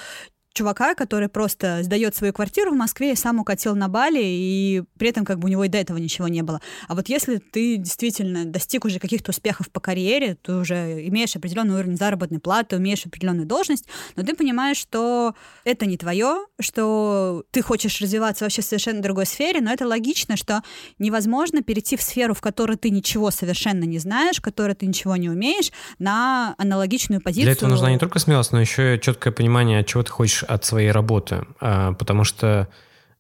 [0.60, 5.08] чувака, который просто сдает свою квартиру в Москве и сам укатил на Бали, и при
[5.08, 6.60] этом как бы у него и до этого ничего не было.
[6.90, 11.76] А вот если ты действительно достиг уже каких-то успехов по карьере, ты уже имеешь определенный
[11.76, 13.86] уровень заработной платы, умеешь определенную должность,
[14.18, 15.34] но ты понимаешь, что
[15.64, 20.36] это не твое, что ты хочешь развиваться вообще в совершенно другой сфере, но это логично,
[20.36, 20.62] что
[20.98, 25.16] невозможно перейти в сферу, в которой ты ничего совершенно не знаешь, в которой ты ничего
[25.16, 27.46] не умеешь, на аналогичную позицию.
[27.46, 30.66] Для этого нужна не только смелость, но еще и четкое понимание, чего ты хочешь от
[30.66, 32.68] своей работы, а, потому что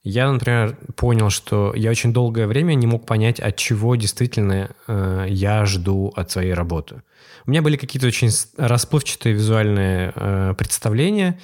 [0.03, 5.25] Я, например, понял, что я очень долгое время не мог понять, от чего действительно э,
[5.27, 7.03] я жду от своей работы.
[7.45, 11.37] У меня были какие-то очень расплывчатые визуальные э, представления,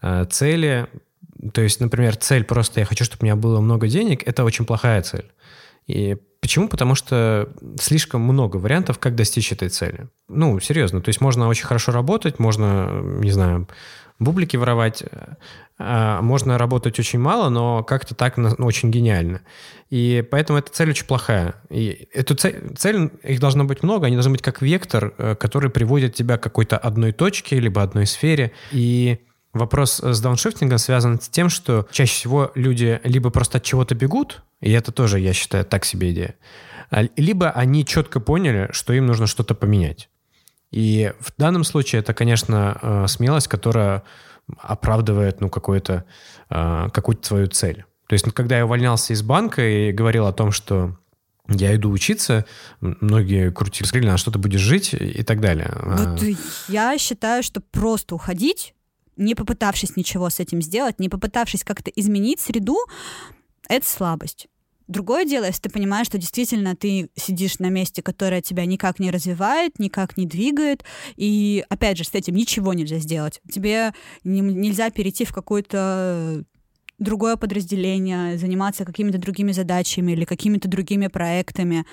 [0.00, 0.86] э, цели.
[1.52, 4.64] То есть, например, цель просто «я хочу, чтобы у меня было много денег»— это очень
[4.64, 5.30] плохая цель.
[5.86, 6.68] И почему?
[6.68, 10.08] Потому что слишком много вариантов, как достичь этой цели.
[10.28, 11.02] Ну, серьезно.
[11.02, 13.68] То есть можно очень хорошо работать, можно, не знаю,
[14.18, 15.04] бублики воровать,
[15.78, 19.42] а, можно работать очень мало, но как-то так ну, очень гениально.
[19.90, 21.54] И поэтому эта цель очень плохая.
[21.70, 25.70] И эту цель, цель, их должно быть много, они должны быть как вектор, э, который
[25.70, 28.52] приводит тебя к какой-то одной точке, либо одной сфере.
[28.72, 29.18] И
[29.52, 34.42] вопрос с дауншифтингом связан с тем, что чаще всего люди либо просто от чего-то бегут,
[34.60, 36.34] и это тоже, я считаю, так себе идея,
[36.90, 40.08] а, либо они четко поняли, что им нужно что-то поменять.
[40.70, 44.02] И в данном случае это, конечно, э, смелость, которая
[44.58, 46.04] оправдывает ну, какую-то
[46.50, 47.84] э, какую свою цель.
[48.06, 50.96] То есть, когда я увольнялся из банка и говорил о том, что
[51.48, 52.44] я иду учиться,
[52.80, 55.74] многие крутили, сказали, на что ты будешь жить и так далее.
[55.82, 56.22] Вот
[56.68, 58.74] я считаю, что просто уходить,
[59.16, 62.78] не попытавшись ничего с этим сделать, не попытавшись как-то изменить среду,
[63.68, 64.48] это слабость.
[64.88, 69.10] Другое дело, если ты понимаешь, что действительно ты сидишь на месте, которое тебя никак не
[69.10, 70.82] развивает, никак не двигает,
[71.16, 73.42] и, опять же, с этим ничего нельзя сделать.
[73.52, 73.92] Тебе
[74.24, 76.42] не, нельзя перейти в какое-то
[76.98, 81.84] другое подразделение, заниматься какими-то другими задачами или какими-то другими проектами.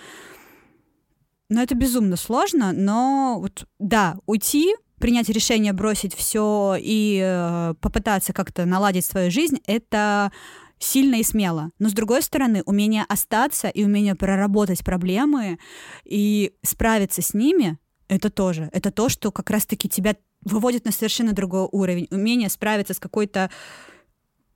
[1.50, 8.32] Но это безумно сложно, но вот да, уйти, принять решение бросить все и э, попытаться
[8.32, 10.32] как-то наладить свою жизнь, это
[10.80, 11.72] сильно и смело.
[11.80, 15.60] Но с другой стороны, умение остаться и умение проработать проблемы
[16.04, 18.70] и справиться с ними, это тоже.
[18.72, 22.08] Это то, что как раз-таки тебя выводит на совершенно другой уровень.
[22.12, 23.50] Умение справиться с какой-то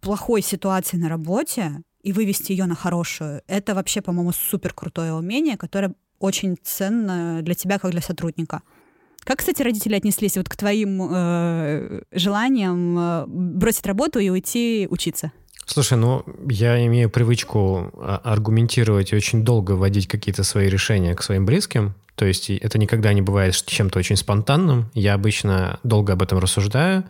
[0.02, 3.42] плохой ситуацией на работе и вывести ее на хорошую.
[3.48, 8.62] Это вообще, по-моему, супер крутое умение, которое очень ценно для тебя как для сотрудника.
[9.22, 15.32] Как, кстати, родители отнеслись вот к твоим э, желаниям э, бросить работу и уйти учиться?
[15.72, 21.22] Слушай, ну я имею привычку а, аргументировать и очень долго вводить какие-то свои решения к
[21.22, 21.94] своим близким.
[22.16, 24.90] То есть это никогда не бывает чем-то очень спонтанным.
[24.96, 27.04] Я обычно долго об этом рассуждаю,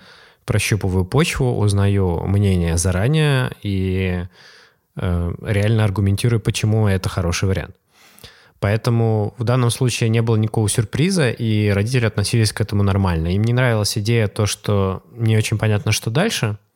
[0.44, 4.26] прощупываю почву, узнаю мнение заранее и
[4.98, 7.78] э, реально аргументирую, почему это хороший вариант.
[8.60, 13.30] Поэтому в данном случае не было никакого сюрприза, и родители относились к этому нормально.
[13.30, 16.58] Им не нравилась идея то, что не очень понятно, что дальше–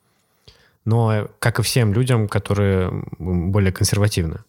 [0.85, 4.39] но как и всем людям, которые более консервативны.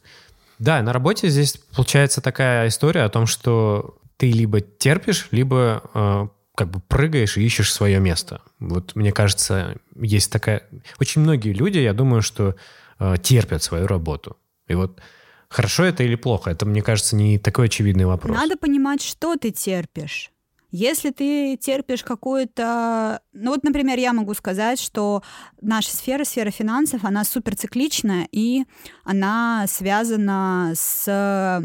[0.59, 6.28] Да, на работе здесь получается такая история о том, что ты либо терпишь, либо э,
[6.55, 8.41] как бы прыгаешь и ищешь свое место.
[8.61, 10.62] Вот мне кажется, есть такая...
[11.01, 12.55] Очень многие люди, я думаю, что
[12.99, 14.37] э, терпят свою работу.
[14.68, 15.01] И вот
[15.49, 18.37] хорошо это или плохо, это, мне кажется, не такой очевидный вопрос.
[18.37, 20.30] Надо понимать, что ты терпишь.
[20.77, 23.20] Если ты терпишь какую-то...
[23.33, 25.22] Ну вот, например, я могу сказать, что
[25.61, 28.64] наша сфера, сфера финансов, она суперцикличная, и
[29.05, 31.64] она связана с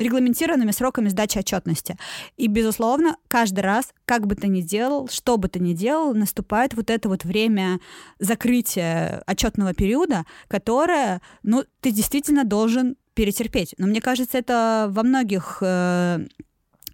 [0.00, 1.96] регламентированными сроками сдачи отчетности.
[2.36, 6.74] И, безусловно, каждый раз, как бы ты ни делал, что бы ты ни делал, наступает
[6.74, 7.78] вот это вот время
[8.18, 13.76] закрытия отчетного периода, которое, ну, ты действительно должен перетерпеть.
[13.78, 16.26] Но мне кажется, это во многих э,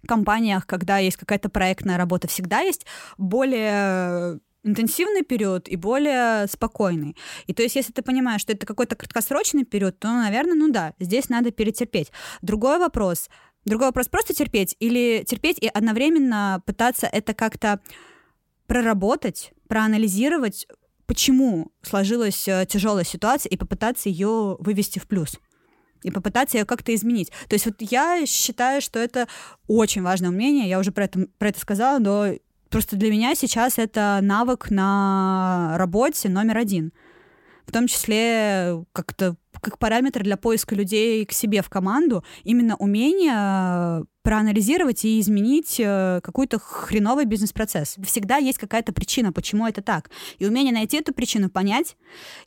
[0.05, 2.85] компаниях, когда есть какая-то проектная работа, всегда есть
[3.17, 7.15] более интенсивный период и более спокойный.
[7.45, 10.93] И то есть, если ты понимаешь, что это какой-то краткосрочный период, то, наверное, ну да,
[10.99, 12.11] здесь надо перетерпеть.
[12.41, 13.29] Другой вопрос.
[13.63, 17.79] Другой вопрос, просто терпеть или терпеть и одновременно пытаться это как-то
[18.67, 20.67] проработать, проанализировать,
[21.07, 25.39] почему сложилась э, тяжелая ситуация и попытаться ее вывести в плюс
[26.05, 27.31] и попытаться ее как-то изменить.
[27.49, 29.27] То есть вот я считаю, что это
[29.67, 32.27] очень важное умение, я уже про это, про это сказала, но
[32.69, 36.93] просто для меня сейчас это навык на работе номер один.
[37.65, 44.05] В том числе как-то как параметр для поиска людей к себе в команду, именно умение
[44.21, 47.95] проанализировать и изменить э, какой-то хреновый бизнес-процесс.
[48.05, 50.09] Всегда есть какая-то причина, почему это так.
[50.39, 51.95] И умение найти эту причину, понять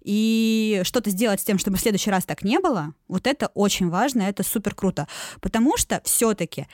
[0.03, 3.89] и что-то сделать с тем, чтобы в следующий раз так не было, вот это очень
[3.91, 5.07] важно, это супер круто.
[5.41, 6.67] Потому что все-таки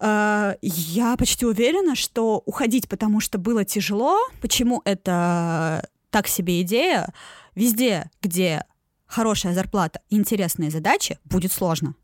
[0.00, 7.12] э, я почти уверена, что уходить, потому что было тяжело, почему это так себе идея,
[7.54, 8.64] везде, где
[9.06, 11.94] хорошая зарплата интересные задачи, будет сложно.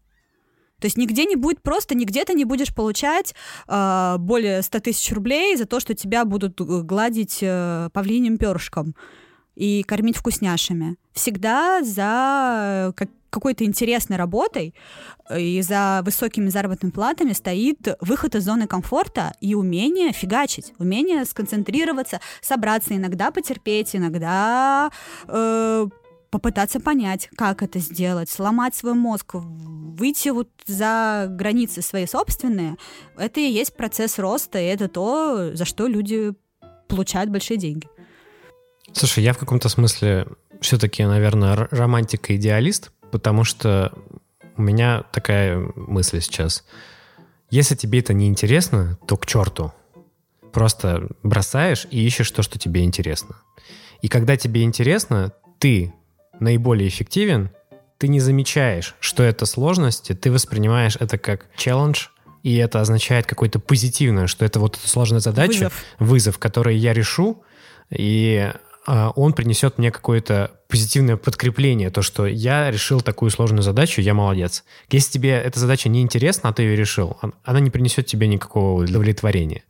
[0.81, 3.35] То есть нигде не будет просто, нигде ты не будешь получать
[3.67, 8.95] э, более 100 тысяч рублей за то, что тебя будут гладить э, павлиним перышком.
[9.57, 10.97] и кормить вкусняшами.
[11.13, 14.75] Всегда за как какой-то интересной работой
[15.37, 22.21] и за высокими заработными платами стоит выход из зоны комфорта и умение фигачить, умение сконцентрироваться,
[22.41, 24.91] собраться, иногда потерпеть, иногда
[25.27, 25.87] э,
[26.31, 32.77] попытаться понять, как это сделать, сломать свой мозг, выйти вот за границы свои собственные,
[33.17, 36.33] это и есть процесс роста, и это то, за что люди
[36.89, 37.89] получают большие деньги.
[38.93, 40.27] Слушай, я в каком-то смысле
[40.61, 43.93] все-таки, наверное, романтик и идеалист, потому что
[44.57, 46.65] у меня такая мысль сейчас.
[47.51, 49.73] Если тебе это не интересно, то к черту.
[50.53, 53.37] Просто бросаешь и ищешь то, что тебе интересно.
[54.03, 55.95] И когда тебе интересно, ты
[56.41, 57.51] наиболее эффективен,
[57.99, 62.09] ты не замечаешь, что это сложности, ты воспринимаешь это как челлендж,
[62.43, 67.43] и это означает какое-то позитивное, что это вот сложная задача, вызов, вызов который я решу,
[67.91, 68.53] и
[68.89, 74.65] он принесет мне какое-то позитивное подкрепление, то, что я решил такую сложную задачу, я молодец.
[74.91, 78.85] Если тебе эта задача не интересна, а ты ее решил, она не принесет тебе никакого
[78.85, 79.63] удовлетворения.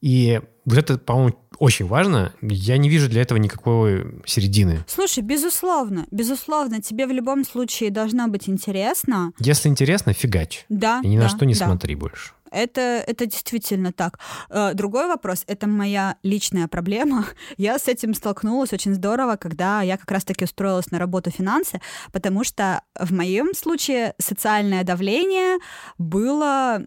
[0.00, 2.32] И вот это, по-моему, очень важно.
[2.40, 4.84] Я не вижу для этого никакой середины.
[4.88, 9.32] Слушай, безусловно, безусловно, тебе в любом случае должно быть интересно.
[9.38, 10.64] Если интересно, фигач.
[10.68, 11.00] Да.
[11.04, 11.66] И ни да, на что не да.
[11.66, 12.32] смотри больше.
[12.52, 14.18] Это, это действительно так.
[14.50, 17.26] Э, другой вопрос— это моя личная проблема.
[17.56, 21.80] Я с этим столкнулась очень здорово, когда я как раз-таки устроилась на работу финансы,
[22.12, 25.58] потому что в моем случае социальное давление
[25.98, 26.86] было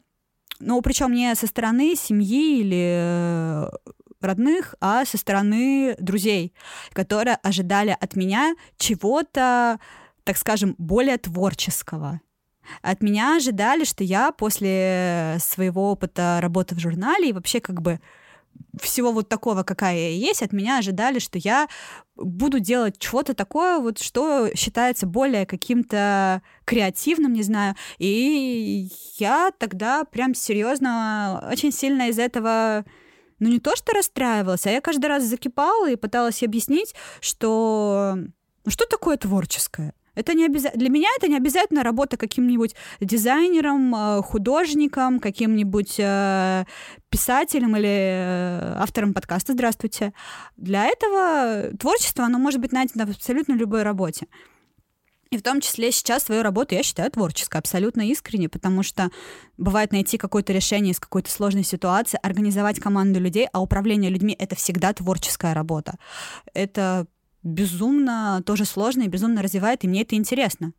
[0.60, 3.70] ну, причем не со стороны семьи или э,
[4.22, 6.54] родных, а со стороны друзей,
[6.94, 9.80] которые ожидали от меня чего-то,
[10.24, 12.22] так скажем, более творческого.
[12.82, 18.00] От меня ожидали, что я после своего опыта работы в журнале и вообще как бы
[18.82, 21.68] всего вот такого, какая я есть, от меня ожидали, что я
[22.16, 27.76] буду делать что-то такое, вот что считается более каким-то креативным, не знаю.
[27.98, 32.86] И я тогда прям серьезно очень сильно из этого
[33.40, 38.72] ну не то что расстраивалась, а я каждый раз закипала и пыталась объяснить, что ну,
[38.72, 39.94] что такое творческое.
[40.16, 40.80] Это не обязательно.
[40.80, 46.66] Для меня это не обязательно работа каким-нибудь дизайнером, э, художником, каким-нибудь э,
[47.10, 49.54] писателем или э, автором подкаста.
[49.54, 50.14] Здравствуйте.
[50.58, 54.28] Для этого творчество, оно может быть найдено в абсолютно любой работе.
[55.32, 59.10] И в том числе сейчас свою работу я считаю творческой, абсолютно искренне, потому что
[59.58, 64.56] бывает найти какое-то решение из какой-то сложной ситуации, организовать команду людей, а управление людьми— это
[64.56, 65.96] всегда творческая работа.
[66.54, 67.08] Это
[67.46, 70.74] безумно тоже сложно и безумно развивает, и мне это интересно.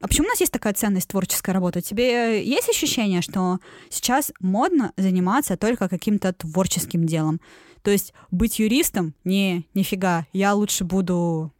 [0.00, 1.80] А почему у нас есть такая ценность творческой работы?
[1.80, 7.40] Тебе есть ощущение, что сейчас модно заниматься только каким-то творческим делом?
[7.82, 9.14] То есть быть юристом?
[9.24, 10.26] Не, нифига.
[10.34, 11.52] Я лучше буду,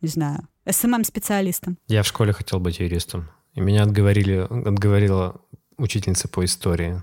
[0.00, 1.76] не знаю, СММ-специалистом.
[1.88, 3.28] Я в школе хотел быть юристом.
[3.54, 5.40] И меня отговорили, отговорила
[5.76, 7.02] учительница по истории.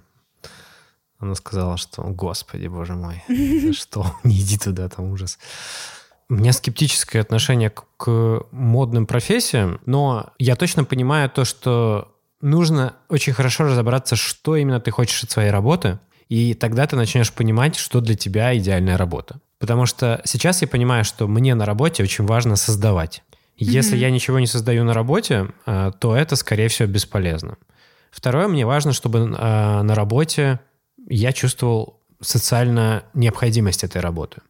[1.17, 3.23] Она сказала, что, господи, боже мой,
[3.73, 4.15] что?
[4.23, 5.37] Не иди туда, там ужас.
[6.31, 12.93] У меня скептическое отношение к, к модным профессиям, но я точно понимаю то, что нужно
[13.09, 17.75] очень хорошо разобраться, что именно ты хочешь от своей работы, и тогда ты начнешь понимать,
[17.75, 19.41] что для тебя идеальная работа.
[19.59, 23.23] Потому что сейчас я понимаю, что мне на работе очень важно создавать.
[23.57, 24.01] Если mm-hmm.
[24.01, 27.57] я ничего не создаю на работе, э, то это, скорее всего, бесполезно.
[28.09, 30.61] Второе, мне важно, чтобы э, на работе
[31.09, 34.41] я чувствовал социальную необходимость этой работы.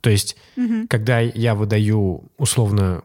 [0.00, 0.86] То есть, угу.
[0.88, 3.02] когда я выдаю условно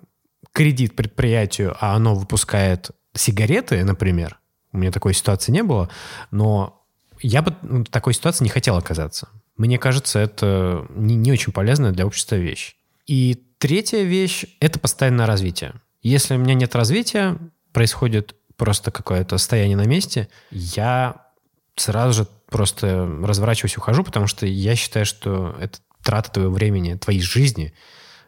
[0.52, 4.40] кредит предприятию, а оно выпускает сигареты, например,
[4.72, 5.90] у меня такой ситуации не было,
[6.32, 6.84] но
[7.22, 9.30] я бы в такой ситуации не хотел оказаться.
[9.56, 12.76] Мне кажется, это не, не очень полезная для общества вещь.
[13.06, 15.74] И третья вещь— это постоянное развитие.
[16.02, 17.38] Если у меня нет развития,
[17.72, 21.28] происходит просто какое-то состояние на месте, я
[21.76, 27.22] сразу же просто разворачиваюсь, ухожу, потому что я считаю, что это трата твоего времени, твоей
[27.22, 27.74] жизни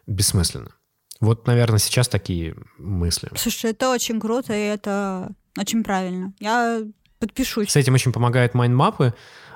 [0.06, 0.72] бессмысленна.
[1.20, 3.30] Вот, наверное, сейчас такие мысли.
[3.36, 6.32] Слушай, это очень круто, и это очень правильно.
[6.40, 6.82] Я
[7.18, 7.70] подпишусь.
[7.70, 9.14] С этим очень помогают майндмапы,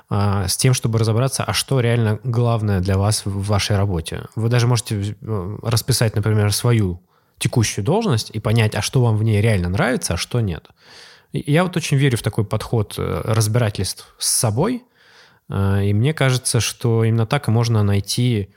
[0.09, 4.25] а, с тем, чтобы разобраться, а что реально главное для вас в вашей работе.
[4.35, 7.01] Вы даже можете э, расписать, например, свою
[7.37, 10.67] текущую должность и понять, а что вам в ней реально нравится, а что нет.
[11.31, 14.83] Я вот очень верю в такой подход э, разбирательств с собой,
[15.51, 18.49] и мне кажется, что именно так и можно найти,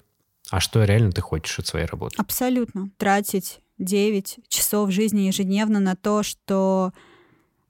[0.50, 2.16] а что реально ты хочешь от своей работы.
[2.18, 2.90] Абсолютно.
[2.96, 6.92] Тратить 9 часов жизни ежедневно на то, что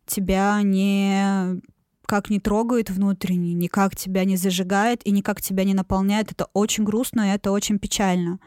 [0.07, 1.63] тебя не
[2.05, 6.31] никак не трогает внутренне, никак тебя не зажигает и никак тебя не наполняет.
[6.31, 8.39] Это очень грустно, и это очень печально.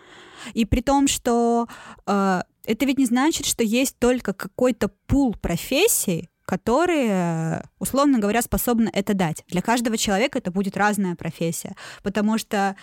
[0.53, 1.67] И при том, что
[2.05, 8.89] э, это ведь не значит, что есть только какой-то пул профессий, которые, условно говоря, способны
[8.93, 9.43] это дать.
[9.49, 12.77] Для каждого человека это будет разная профессия, потому что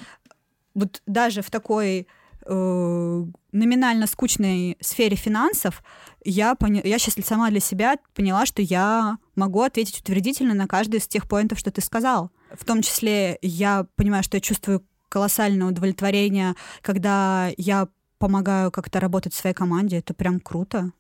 [0.75, 2.07] вот даже в такой
[2.45, 5.83] э, номинально скучной сфере финансов
[6.25, 6.83] я, поня...
[6.85, 11.27] я сейчас сама для себя поняла, что я могу ответить утвердительно на каждый из тех
[11.27, 12.31] поинтов, что ты сказал.
[12.53, 17.89] В том числе я понимаю, что я чувствую колоссальное удовлетворение, когда я
[18.19, 19.99] помогаю как-то работать в своей команде.
[19.99, 20.93] Это прям круто.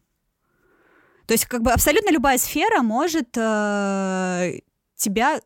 [1.26, 4.60] То есть как бы абсолютно любая сфера может э,
[4.96, 5.40] тебя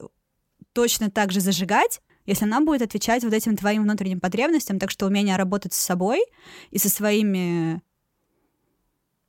[0.73, 5.07] точно так же зажигать, если она будет отвечать вот этим твоим внутренним потребностям, так что
[5.07, 6.21] умение работать с собой
[6.71, 7.81] и со своими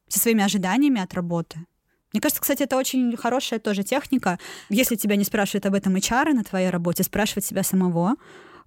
[0.08, 1.60] со своими ожиданиями от работы.
[2.12, 4.40] Мне кажется, кстати, это очень хорошая тоже техника.
[4.70, 8.16] Если тебя не спрашивают об этом HR на твоей работе, спрашивать себя самого,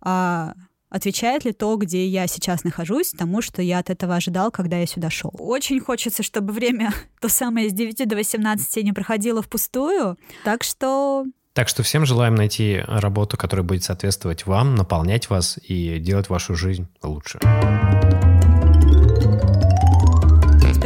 [0.00, 0.54] а
[0.92, 4.86] отвечает ли то, где я сейчас нахожусь, тому, что я от этого ожидал, когда я
[4.86, 5.34] сюда шел.
[5.38, 10.18] Очень хочется, чтобы время то самое с 9 до 18 не проходило впустую.
[10.44, 11.24] Так что
[11.54, 16.54] так что всем желаем найти работу, которая будет соответствовать вам, наполнять вас и делать вашу
[16.54, 17.40] жизнь лучше.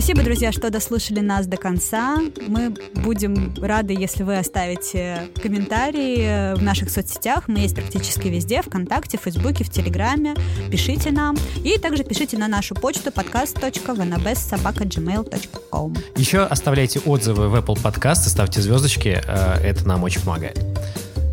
[0.07, 2.19] Спасибо, друзья, что дослушали нас до конца.
[2.47, 7.49] Мы будем рады, если вы оставите комментарии в наших соцсетях.
[7.49, 10.37] Мы есть практически везде, ВКонтакте, в Фейсбуке, в Телеграме.
[10.71, 11.37] Пишите нам.
[11.65, 19.21] И также пишите на нашу почту podcast.vnbssobaka.gmail.com Еще оставляйте отзывы в Apple Podcast, ставьте звездочки.
[19.27, 20.65] Э, это нам очень помогает.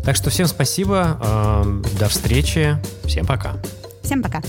[0.04, 1.20] Так что всем спасибо.
[1.22, 1.62] Э,
[2.00, 2.76] до встречи.
[3.04, 3.54] Всем пока.
[4.02, 4.42] Всем пока.